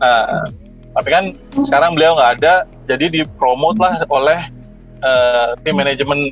Uh, 0.03 0.47
tapi 0.95 1.09
kan 1.11 1.23
sekarang 1.63 1.95
beliau 1.95 2.15
nggak 2.15 2.39
ada, 2.39 2.53
jadi 2.87 3.11
dipromot 3.11 3.75
lah 3.79 3.99
oleh 4.11 4.39
uh, 5.03 5.55
tim 5.63 5.75
manajemen 5.75 6.31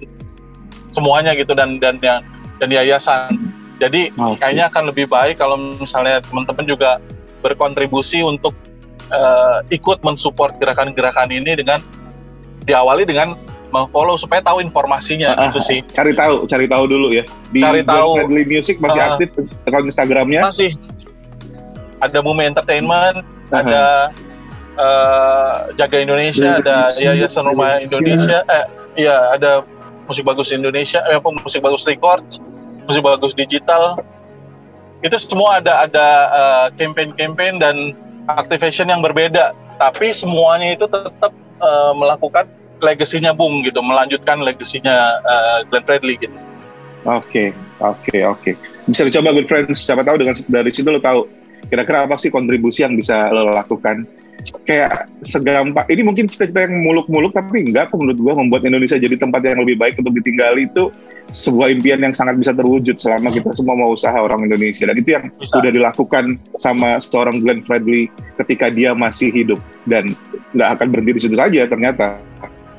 semuanya 0.91 1.35
gitu 1.35 1.51
dan 1.55 1.79
dan 1.79 1.99
yang 1.99 2.23
dan 2.59 2.69
yayasan. 2.71 3.51
Jadi 3.79 4.11
okay. 4.15 4.35
kayaknya 4.39 4.71
akan 4.71 4.83
lebih 4.91 5.11
baik 5.11 5.39
kalau 5.39 5.59
misalnya 5.59 6.23
teman-teman 6.23 6.63
juga 6.63 6.91
berkontribusi 7.43 8.23
untuk 8.23 8.55
uh, 9.11 9.59
ikut 9.67 9.99
mensupport 9.99 10.55
gerakan-gerakan 10.59 11.31
ini 11.31 11.59
dengan 11.59 11.83
diawali 12.63 13.03
dengan 13.03 13.35
follow 13.89 14.15
supaya 14.15 14.45
tahu 14.45 14.61
informasinya 14.61 15.33
uh, 15.33 15.49
itu 15.49 15.59
sih. 15.65 15.79
Cari 15.89 16.13
tahu, 16.13 16.45
cari 16.45 16.69
tahu 16.69 16.85
dulu 16.85 17.09
ya. 17.09 17.25
Di 17.49 17.65
cari 17.65 17.81
tahu. 17.81 18.13
Friendly 18.21 18.45
Music 18.45 18.77
masih 18.77 19.01
uh, 19.01 19.07
aktif 19.13 19.29
akun 19.65 19.89
Instagramnya. 19.89 20.41
Masih. 20.45 20.77
Ada 22.03 22.19
Bumi 22.19 22.43
Entertainment, 22.45 23.23
ada 23.47 24.11
uh, 24.75 25.71
Jaga 25.79 26.03
Indonesia, 26.03 26.59
ada 26.59 26.91
Yayasan 26.99 27.47
Rumah 27.47 27.79
Indonesia, 27.79 28.43
eh 28.51 28.65
iya 28.99 29.31
ada 29.31 29.63
Musik 30.03 30.27
Bagus 30.27 30.51
Indonesia, 30.51 30.99
eh, 31.07 31.15
apa 31.15 31.31
Musik 31.31 31.63
Bagus 31.63 31.87
Record, 31.87 32.27
Musik 32.91 33.03
Bagus 33.07 33.31
Digital. 33.31 34.03
Itu 34.99 35.15
semua 35.15 35.63
ada 35.63 35.87
ada 35.87 36.07
uh, 36.31 36.67
campaign-campaign 36.75 37.63
dan 37.63 37.95
activation 38.27 38.91
yang 38.91 38.99
berbeda, 38.99 39.55
tapi 39.79 40.11
semuanya 40.11 40.75
itu 40.75 40.83
tetap 40.87 41.31
uh, 41.63 41.95
melakukan 41.95 42.47
legasinya 42.81 43.35
Bung 43.35 43.61
gitu, 43.61 43.79
melanjutkan 43.83 44.41
legasinya 44.41 45.19
uh, 45.21 45.57
Glenn 45.67 45.85
Fredly 45.85 46.15
gitu. 46.17 46.37
Oke, 47.03 47.09
okay, 47.09 47.47
oke, 47.83 47.99
okay, 48.07 48.21
oke. 48.23 48.41
Okay. 48.41 48.53
Bisa 48.87 49.03
dicoba 49.03 49.35
good 49.35 49.47
friends. 49.51 49.83
Siapa 49.83 50.07
tahu 50.07 50.23
dengan 50.23 50.39
dari 50.47 50.71
situ 50.71 50.87
lo 50.87 51.03
tahu 51.03 51.27
kira-kira 51.67 52.07
apa 52.07 52.15
sih 52.19 52.31
kontribusi 52.31 52.83
yang 52.83 52.95
bisa 52.95 53.31
lo 53.31 53.51
lakukan 53.51 54.07
kayak 54.67 55.07
segampang 55.23 55.87
ini 55.87 56.03
mungkin 56.03 56.27
cita-cita 56.27 56.67
yang 56.67 56.83
muluk-muluk 56.83 57.31
tapi 57.31 57.63
enggak 57.63 57.87
menurut 57.95 58.19
gue 58.19 58.33
membuat 58.35 58.61
Indonesia 58.67 58.99
jadi 58.99 59.15
tempat 59.15 59.39
yang 59.45 59.63
lebih 59.63 59.79
baik 59.79 59.95
untuk 60.03 60.11
ditinggali 60.19 60.67
itu 60.67 60.91
sebuah 61.31 61.71
impian 61.71 62.03
yang 62.03 62.11
sangat 62.11 62.35
bisa 62.35 62.51
terwujud 62.51 62.99
selama 62.99 63.31
kita 63.31 63.55
semua 63.55 63.79
mau 63.79 63.95
usaha 63.95 64.15
orang 64.15 64.43
Indonesia 64.43 64.83
dan 64.83 64.95
itu 64.99 65.09
yang 65.15 65.25
bisa. 65.39 65.55
sudah 65.55 65.71
dilakukan 65.71 66.35
sama 66.59 66.99
seorang 66.99 67.39
Glenn 67.39 67.63
Fredly 67.63 68.11
ketika 68.43 68.67
dia 68.67 68.91
masih 68.91 69.31
hidup 69.31 69.59
dan 69.87 70.11
nggak 70.51 70.69
akan 70.79 70.87
berhenti 70.91 71.11
di 71.15 71.21
situ 71.23 71.35
saja 71.39 71.63
ternyata 71.63 72.19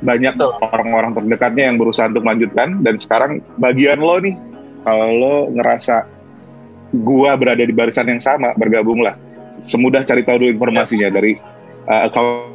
banyak 0.05 0.37
orang-orang 0.61 1.17
terdekatnya 1.17 1.73
yang 1.73 1.77
berusaha 1.81 2.07
untuk 2.13 2.23
melanjutkan 2.23 2.85
dan 2.85 3.01
sekarang 3.01 3.41
bagian 3.57 3.99
lo 4.05 4.21
nih 4.21 4.37
kalau 4.85 5.09
lo 5.17 5.35
ngerasa 5.57 6.05
gua 7.03 7.35
berada 7.35 7.65
di 7.65 7.75
barisan 7.75 8.07
yang 8.07 8.23
sama, 8.23 8.55
bergabunglah. 8.55 9.19
Semudah 9.65 10.07
cari 10.07 10.23
tahu 10.23 10.45
dulu 10.45 10.51
informasinya 10.55 11.09
yes. 11.11 11.15
dari 11.17 11.33
uh, 11.89 12.07
account 12.07 12.53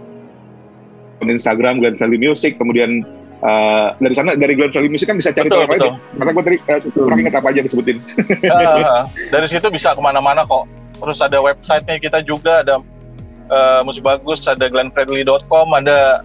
Instagram 1.28 1.84
Glenn 1.84 2.00
Friendly 2.00 2.22
Music, 2.22 2.56
kemudian 2.56 3.04
uh, 3.44 3.98
dari 4.00 4.14
sana 4.16 4.38
dari 4.38 4.56
Glenn 4.56 4.72
Friendly 4.72 4.88
Music 4.88 5.10
kan 5.10 5.18
bisa 5.20 5.36
cari 5.36 5.52
betul, 5.52 5.60
tahu 5.60 5.68
apa 5.68 5.76
aja. 5.76 5.90
Karena 6.16 6.32
gue 6.32 6.44
tadi 6.46 6.58
uh, 6.64 6.80
kurang 6.96 7.20
ingat 7.20 7.36
apa 7.36 7.48
aja 7.52 7.62
disebutin. 7.66 7.98
uh, 8.54 9.04
dari 9.34 9.48
situ 9.50 9.68
bisa 9.68 9.92
ke 9.98 10.00
mana-mana 10.00 10.46
kok. 10.48 10.70
Terus 11.00 11.20
ada 11.20 11.40
websitenya 11.44 11.98
kita 12.00 12.20
juga 12.24 12.64
ada 12.64 12.80
uh, 13.52 13.82
musik 13.84 14.06
bagus, 14.06 14.46
ada 14.48 14.70
glennfriendly.com, 14.70 15.68
ada 15.76 16.24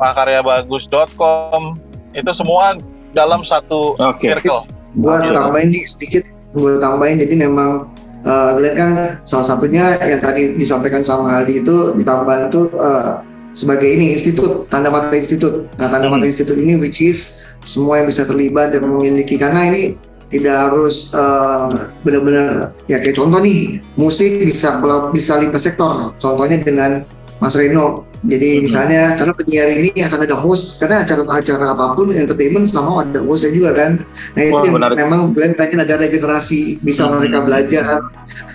makaryabagus.com 0.00 1.76
itu 2.12 2.30
semua 2.32 2.76
dalam 3.16 3.44
satu 3.44 3.96
Oke. 4.00 4.32
circle. 4.32 4.64
Gua 5.00 5.24
tambahin 5.24 5.72
nih 5.72 5.84
sedikit, 5.88 6.24
gua 6.52 6.76
tambahin 6.76 7.16
jadi 7.20 7.48
memang 7.48 7.88
uh, 8.28 8.52
kan 8.76 9.20
salah 9.24 9.46
satunya 9.46 9.96
yang 10.04 10.20
tadi 10.20 10.56
disampaikan 10.56 11.00
sama 11.00 11.40
Aldi 11.40 11.64
itu 11.64 11.76
ditambah 11.96 12.52
itu 12.52 12.60
uh, 12.76 13.24
sebagai 13.52 13.88
ini 13.88 14.16
institut 14.16 14.68
tanda 14.68 14.88
mata 14.88 15.12
institut. 15.12 15.68
Nah 15.76 15.88
tanda 15.88 16.08
mata 16.08 16.24
Hmm. 16.24 16.32
institut 16.32 16.56
ini 16.56 16.76
which 16.76 17.00
is 17.00 17.52
semua 17.64 18.00
yang 18.00 18.08
bisa 18.08 18.24
terlibat 18.24 18.72
dan 18.72 18.84
memiliki 18.84 19.36
karena 19.36 19.72
ini 19.72 19.96
tidak 20.32 20.56
harus 20.56 21.12
uh, 21.12 21.68
benar-benar 22.08 22.72
ya 22.88 22.96
kayak 22.96 23.20
contoh 23.20 23.36
nih 23.44 23.84
musik 24.00 24.40
bisa 24.48 24.80
kalau 24.80 25.12
bisa 25.12 25.36
lintas 25.36 25.68
sektor. 25.68 26.16
Contohnya 26.16 26.60
dengan 26.60 27.04
Mas 27.40 27.56
Reno. 27.56 28.08
Jadi 28.22 28.48
Mhm. 28.54 28.60
misalnya 28.62 29.02
karena 29.18 29.32
penyiar 29.34 29.68
ini 29.68 29.90
akan 29.98 30.20
ada 30.22 30.36
host 30.38 30.78
karena 30.78 31.02
acara-acara 31.02 31.74
apa 31.74 31.90
pun 31.92 32.14
entertainment 32.14 32.70
sama 32.70 33.02
ada 33.02 33.18
hostnya 33.18 33.50
juga 33.50 33.70
kan. 33.74 33.98
Nah 34.38 34.42
itu 34.46 34.62
Wah, 34.62 34.94
yang 34.94 34.94
memang 34.94 35.20
Glenn 35.34 35.58
pengen 35.58 35.82
ada 35.82 35.98
regenerasi 35.98 36.78
bisa 36.80 37.10
Hmm. 37.10 37.18
mereka 37.18 37.42
belajar 37.42 37.84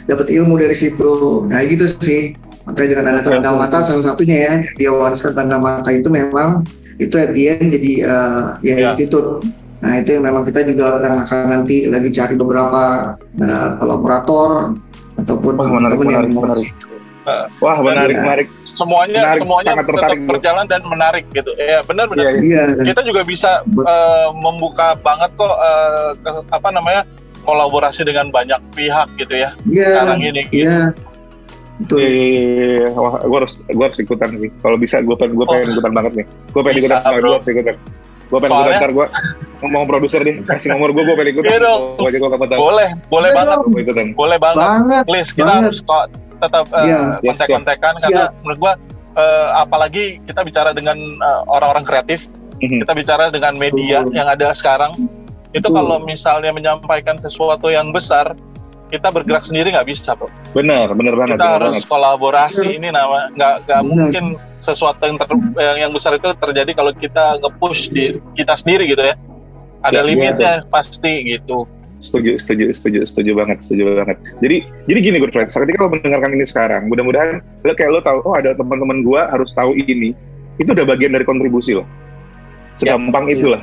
dapat 0.08 0.28
ilmu 0.32 0.56
dari 0.56 0.72
situ. 0.72 1.44
Nah 1.52 1.60
gitu 1.68 1.84
sih. 2.00 2.32
Makanya 2.64 2.88
dengan 2.96 3.06
ada 3.16 3.22
tanda 3.24 3.50
mata 3.56 3.80
salah 3.80 4.04
satunya 4.04 4.38
ya 4.44 4.54
dia 4.76 4.92
wariskan 4.92 5.32
tanda 5.32 5.56
mata 5.56 5.88
itu 5.88 6.08
memang 6.08 6.64
itu 7.00 7.16
at 7.16 7.32
the 7.32 7.44
end 7.48 7.68
jadi 7.72 7.92
uh, 8.04 8.44
ya 8.60 8.76
Ya. 8.76 8.88
institut. 8.88 9.44
Nah 9.84 10.00
itu 10.00 10.16
yang 10.16 10.24
memang 10.26 10.44
kita 10.44 10.64
juga 10.64 11.00
akan, 11.00 11.44
nanti 11.48 11.88
lagi 11.88 12.10
cari 12.10 12.36
beberapa 12.36 13.14
uh, 13.20 13.70
kolaborator 13.78 14.74
ataupun 15.16 15.54
teman-teman 15.56 16.08
yang 16.08 16.28
menarik. 16.28 16.72
Wah 17.60 17.78
menarik 17.80 18.16
Iya. 18.16 18.24
menarik. 18.24 18.48
Semuanya 18.78 19.22
Menarik, 19.26 19.42
semuanya 19.42 19.72
tetap 19.76 20.18
berjalan 20.24 20.66
dan 20.66 20.82
menarik 20.86 21.26
gitu. 21.34 21.50
Ya 21.58 21.82
benar-benar. 21.82 22.38
Iya, 22.38 22.78
Iya. 22.78 22.86
Kita 22.86 23.02
juga 23.02 23.22
bisa 23.24 23.66
Bet- 23.66 23.84
eh, 23.84 24.28
membuka 24.32 24.94
banget 24.96 25.34
kok 25.34 25.50
eh, 25.50 26.10
ke- 26.16 26.46
apa 26.48 26.70
namanya 26.70 27.02
kolaborasi 27.42 28.04
dengan 28.04 28.30
banyak 28.30 28.60
pihak 28.72 29.08
gitu 29.18 29.34
ya 29.34 29.50
Iya. 29.66 29.88
sekarang 29.98 30.20
ini. 30.22 30.42
Iya. 30.52 30.94
Betul. 31.78 31.98
Iya, 32.00 32.10
iya, 32.10 32.30
iya. 32.80 32.88
Wah, 32.92 33.18
gue 33.20 33.38
harus, 33.38 33.54
gue 33.60 33.82
harus 33.84 34.00
ikutan 34.00 34.30
sih. 34.36 34.50
Kalau 34.58 34.78
bisa, 34.78 34.98
gue 35.00 35.14
pengen, 35.14 35.34
gue 35.34 35.46
pengen 35.46 35.66
Oh. 35.68 35.74
ikutan 35.74 35.94
banget 35.94 36.14
nih. 36.16 36.26
Gue 36.50 36.62
pengen 36.62 36.78
Bisa, 36.80 36.96
ikutan, 36.96 37.12
gue 37.14 37.30
harus 37.32 37.48
ikutan. 37.48 37.76
Gue 38.28 38.38
pengen 38.38 38.52
ikutan 38.52 38.66
Soalnya- 38.68 38.82
ntar 38.82 38.92
gue 38.92 39.06
ngomong 39.60 39.84
produser 39.86 40.22
deh, 40.22 40.36
kasih 40.44 40.70
nomor 40.70 40.90
gue, 40.90 41.02
gue 41.02 41.16
pengen 41.16 41.32
ikutan. 41.34 41.50
Gue 41.98 42.08
aja 42.08 42.18
gue 42.18 42.30
kapan 42.30 42.48
tahu. 42.48 42.60
Boleh, 42.60 42.90
boleh 43.08 43.30
banget. 43.32 43.58
Gue 43.64 43.82
ikutan. 43.84 44.08
boleh 44.14 44.38
banget. 44.38 44.58
Banget. 44.60 45.04
Please 45.06 45.30
kita 45.32 45.46
Banget. 45.48 45.66
harus 45.70 45.80
kok 45.80 46.04
tetap 46.40 46.66
Iya. 46.72 47.20
Yes, 47.20 47.36
kontak-kontakan 47.36 47.94
karena 48.00 48.26
menurut 48.40 48.60
gua 48.60 48.74
eh, 49.14 49.48
apalagi 49.56 50.04
kita 50.24 50.42
bicara 50.42 50.70
dengan 50.72 50.94
eh, 50.98 51.42
orang-orang 51.48 51.82
kreatif, 51.82 52.30
Mhm. 52.58 52.86
kita 52.86 52.94
bicara 52.94 53.24
dengan 53.28 53.54
media 53.54 54.02
Betul. 54.02 54.14
yang 54.14 54.28
ada 54.28 54.48
sekarang. 54.52 54.94
Itu 55.50 55.66
Betul. 55.66 55.76
kalau 55.76 55.98
misalnya 56.00 56.52
menyampaikan 56.52 57.18
sesuatu 57.18 57.68
yang 57.68 57.90
besar, 57.90 58.38
kita 58.88 59.10
bergerak 59.10 59.42
sendiri 59.42 59.74
nggak 59.74 59.84
bisa, 59.86 60.14
bro. 60.14 60.30
Bener, 60.54 60.88
bener 60.92 61.12
banget. 61.14 61.36
Kita 61.36 61.44
bener 61.44 61.56
harus 61.60 61.74
banget. 61.76 61.86
kolaborasi. 61.88 62.62
Bener. 62.64 62.78
Ini 62.78 62.88
nama 62.90 63.18
nggak 63.32 63.54
nggak 63.66 63.82
mungkin 63.84 64.24
sesuatu 64.60 65.02
yang 65.02 65.18
ter- 65.18 65.34
yang- 65.58 65.80
yang 65.80 65.92
besar 65.92 66.14
itu 66.14 66.30
terjadi 66.34 66.72
kalau 66.72 66.92
kita 66.94 67.38
nge-push 67.38 67.90
di 67.90 68.04
kita 68.34 68.54
sendiri 68.54 68.86
gitu 68.86 69.02
ya. 69.02 69.16
Ada 69.82 70.02
Ya, 70.02 70.04
limitnya 70.04 70.54
pasti 70.68 71.12
gitu. 71.28 71.66
Setuju, 71.98 72.38
setuju, 72.38 72.70
setuju, 72.78 73.00
setuju 73.10 73.32
banget, 73.34 73.58
setuju 73.66 73.98
banget. 73.98 74.18
Jadi, 74.46 74.58
jadi 74.86 75.00
gini 75.02 75.18
good 75.18 75.34
friends, 75.34 75.58
ketika 75.58 75.82
lo 75.82 75.90
mendengarkan 75.90 76.32
ini 76.38 76.46
sekarang, 76.46 76.94
mudah-mudahan 76.94 77.42
lo 77.66 77.74
kayak 77.74 77.90
lo 77.90 78.02
tahu, 78.06 78.22
oh 78.22 78.38
ada 78.38 78.54
teman-teman 78.54 79.02
gua 79.02 79.26
harus 79.34 79.50
tahu 79.50 79.74
ini, 79.74 80.14
itu 80.62 80.70
udah 80.70 80.86
bagian 80.86 81.18
dari 81.18 81.26
kontribusi 81.26 81.74
lo. 81.74 81.90
Segampang 82.78 83.26
Ya, 83.26 83.42
itulah, 83.42 83.62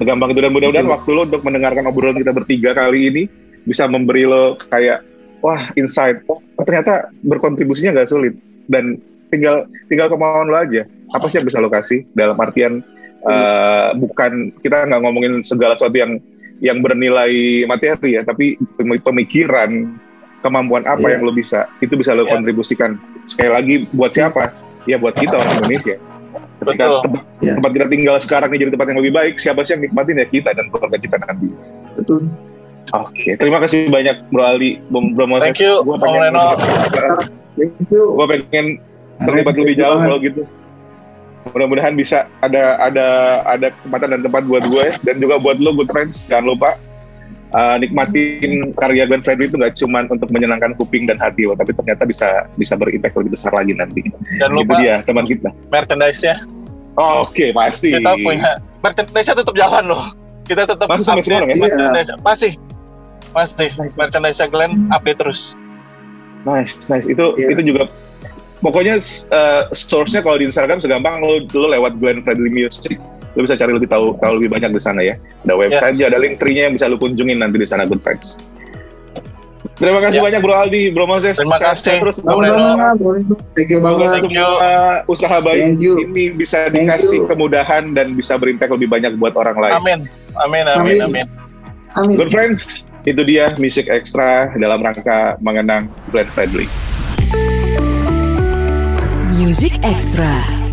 segampang 0.00 0.32
itu. 0.32 0.40
Dan 0.40 0.56
mudah-mudahan 0.56 0.88
waktu 0.88 1.10
lo 1.12 1.28
untuk 1.28 1.44
mendengarkan 1.44 1.84
obrolan 1.84 2.16
kita 2.16 2.32
bertiga 2.32 2.72
kali 2.72 3.12
ini 3.12 3.22
bisa 3.68 3.84
memberi 3.84 4.24
lo 4.24 4.56
kayak 4.72 5.04
wah 5.44 5.68
insight, 5.76 6.24
oh 6.32 6.40
ternyata 6.64 7.12
berkontribusinya 7.20 8.00
nggak 8.00 8.08
sulit. 8.08 8.32
Dan 8.64 8.96
tinggal 9.28 9.68
tinggal 9.92 10.08
kemauan 10.08 10.48
lo 10.48 10.56
aja. 10.56 10.88
Apa 11.12 11.28
sih 11.28 11.36
yang 11.36 11.46
bisa 11.52 11.60
lo 11.60 11.68
kasih? 11.68 12.08
Dalam 12.16 12.40
artian 12.40 12.80
eh, 13.28 13.88
bukan 14.00 14.56
kita 14.64 14.88
nggak 14.88 15.00
ngomongin 15.04 15.44
segala 15.44 15.76
sesuatu 15.76 16.00
yang 16.00 16.16
yang 16.62 16.78
bernilai 16.82 17.64
materi 17.66 18.18
ya, 18.18 18.22
tapi 18.22 18.54
pemi- 18.78 19.02
pemikiran, 19.02 19.70
kemampuan 20.40 20.84
apa 20.86 21.02
Iya. 21.08 21.18
yang 21.18 21.22
lo 21.26 21.32
bisa, 21.32 21.66
itu 21.80 21.96
bisa 21.96 22.14
lo 22.14 22.28
Iya. 22.28 22.36
kontribusikan. 22.36 23.00
Sekali 23.24 23.50
lagi 23.50 23.74
buat 23.90 24.12
siapa? 24.12 24.52
Ya 24.84 25.00
buat 25.00 25.16
kita 25.16 25.40
orang 25.40 25.64
Indonesia. 25.64 25.96
Ketika 26.60 26.84
Betul. 26.84 27.00
tempat, 27.08 27.22
Iya. 27.40 27.52
tempat 27.58 27.70
kita 27.72 27.86
tinggal 27.88 28.16
sekarang 28.20 28.48
ini 28.52 28.58
jadi 28.66 28.72
tempat 28.76 28.86
yang 28.92 28.98
lebih 29.00 29.12
baik, 29.16 29.34
siapa 29.40 29.60
sih 29.64 29.72
yang 29.74 29.82
nikmatin 29.88 30.20
ya 30.20 30.26
kita 30.28 30.50
dan 30.52 30.66
keluarga 30.70 30.98
kita 31.00 31.16
nanti. 31.24 31.48
Betul. 31.96 32.28
Oke, 32.92 33.32
terima 33.40 33.58
kasih 33.64 33.88
banyak 33.88 34.28
Bro 34.28 34.44
Ali, 34.44 34.76
Bro 34.92 35.24
Moses. 35.24 35.56
Thank 35.56 35.64
you, 35.64 35.80
Om 35.80 35.96
pengen, 35.96 36.20
Reno. 36.20 36.46
Thank 37.56 37.88
you. 37.88 38.12
gua 38.12 38.26
pengen 38.28 38.76
terlibat 39.24 39.54
lebih 39.56 39.74
jauh 39.78 39.98
kalau 39.98 40.18
gitu. 40.20 40.42
Mudah-mudahan 41.46 41.92
bisa 41.92 42.24
ada 42.40 42.80
ada 42.80 43.06
ada 43.44 43.68
kesempatan 43.72 44.16
dan 44.16 44.20
tempat 44.22 44.44
buat 44.44 44.64
gue 44.64 44.96
dan 45.02 45.20
juga 45.20 45.36
buat 45.36 45.60
lo 45.60 45.76
good 45.76 45.88
friends. 45.88 46.24
Jangan 46.24 46.56
lupa 46.56 46.80
uh, 47.52 47.76
nikmatin 47.76 48.72
karya 48.74 49.04
Glenn 49.04 49.20
Fredly 49.20 49.46
itu 49.46 49.60
nggak 49.60 49.76
cuma 49.76 50.08
untuk 50.08 50.32
menyenangkan 50.32 50.72
kuping 50.74 51.04
dan 51.04 51.20
hati 51.20 51.44
lo, 51.44 51.52
tapi 51.52 51.76
ternyata 51.76 52.08
bisa 52.08 52.48
bisa 52.56 52.74
berimpact 52.74 53.14
lebih 53.20 53.36
besar 53.36 53.52
lagi 53.52 53.76
nanti. 53.76 54.08
Dan 54.40 54.56
Itu 54.56 54.64
lupa 54.64 54.72
dia 54.80 55.04
teman 55.04 55.24
kita. 55.24 55.52
merchandise-nya. 55.68 56.34
Oke, 56.96 57.52
pasti. 57.52 57.92
Kita 57.92 58.14
punya 58.16 58.56
merchandise-nya 58.80 59.34
tetap 59.42 59.54
jalan 59.54 59.84
loh. 59.84 60.04
Kita 60.44 60.62
tetap 60.64 60.86
Masih 60.88 61.04
sampai 61.04 61.24
sekarang 61.24 61.48
ya? 61.50 61.56
merchandise. 61.56 62.10
Masih. 62.20 62.52
Masih. 63.34 63.68
Merchandise 63.96 64.40
Glenn 64.48 64.88
update 64.92 65.18
terus. 65.20 65.52
Nice, 66.44 66.76
nice. 66.86 67.08
Itu 67.08 67.32
Iya. 67.34 67.56
itu 67.56 67.62
juga 67.72 67.88
pokoknya 68.64 68.96
uh, 69.28 69.68
source-nya 69.76 70.24
kalau 70.24 70.40
di 70.40 70.48
Instagram 70.48 70.80
segampang 70.80 71.20
lo, 71.20 71.44
lo 71.52 71.66
lewat 71.68 72.00
Glenn 72.00 72.24
Fredly 72.24 72.48
Music. 72.48 72.96
Lo 73.36 73.44
bisa 73.44 73.58
cari 73.60 73.76
lebih 73.76 73.90
tahu 73.90 74.16
tahu 74.22 74.40
lebih 74.40 74.56
banyak 74.56 74.72
di 74.72 74.80
sana 74.80 75.04
ya. 75.04 75.14
Ada 75.44 75.54
website-nya, 75.54 76.08
ada 76.08 76.18
link 76.22 76.40
tree-nya 76.40 76.70
yang 76.70 76.74
bisa 76.80 76.88
lo 76.88 76.96
kunjungin 76.96 77.44
nanti 77.44 77.60
di 77.60 77.68
sana 77.68 77.84
good 77.84 78.00
friends. 78.00 78.40
Terima 79.74 79.98
kasih 79.98 80.22
Ya. 80.22 80.24
banyak 80.30 80.40
Bro 80.44 80.54
Aldi, 80.54 80.82
Bro 80.94 81.10
Moses. 81.10 81.34
Terima 81.34 81.58
kasih. 81.58 81.98
terus. 81.98 82.22
Semoga 82.22 82.46
Sama-sama. 82.46 82.94
Thank 83.58 83.74
you 83.74 83.82
banget. 83.82 84.22
Thank 84.22 84.30
you. 84.30 84.48
usaha 85.10 85.36
baik 85.42 85.82
ini 85.82 86.30
bisa 86.30 86.70
Thank 86.70 86.86
dikasih 86.86 87.26
you. 87.26 87.26
kemudahan 87.26 87.90
dan 87.90 88.14
bisa 88.14 88.38
berimpact 88.38 88.70
lebih 88.70 88.86
banyak 88.86 89.18
buat 89.18 89.34
orang 89.34 89.58
lain. 89.58 89.74
Amin. 89.74 89.98
Amin, 90.46 90.64
amin, 90.70 90.98
Amin. 91.02 91.26
amin. 91.26 91.26
Amin. 91.98 92.14
Good 92.18 92.30
friends, 92.30 92.86
itu 93.02 93.22
dia 93.26 93.54
Music 93.58 93.90
Extra 93.90 94.50
dalam 94.58 94.82
rangka 94.82 95.38
mengenang 95.42 95.90
Glenn 96.14 96.30
Fredly. 96.30 96.66
Music 99.44 99.78
Extra. 99.82 100.63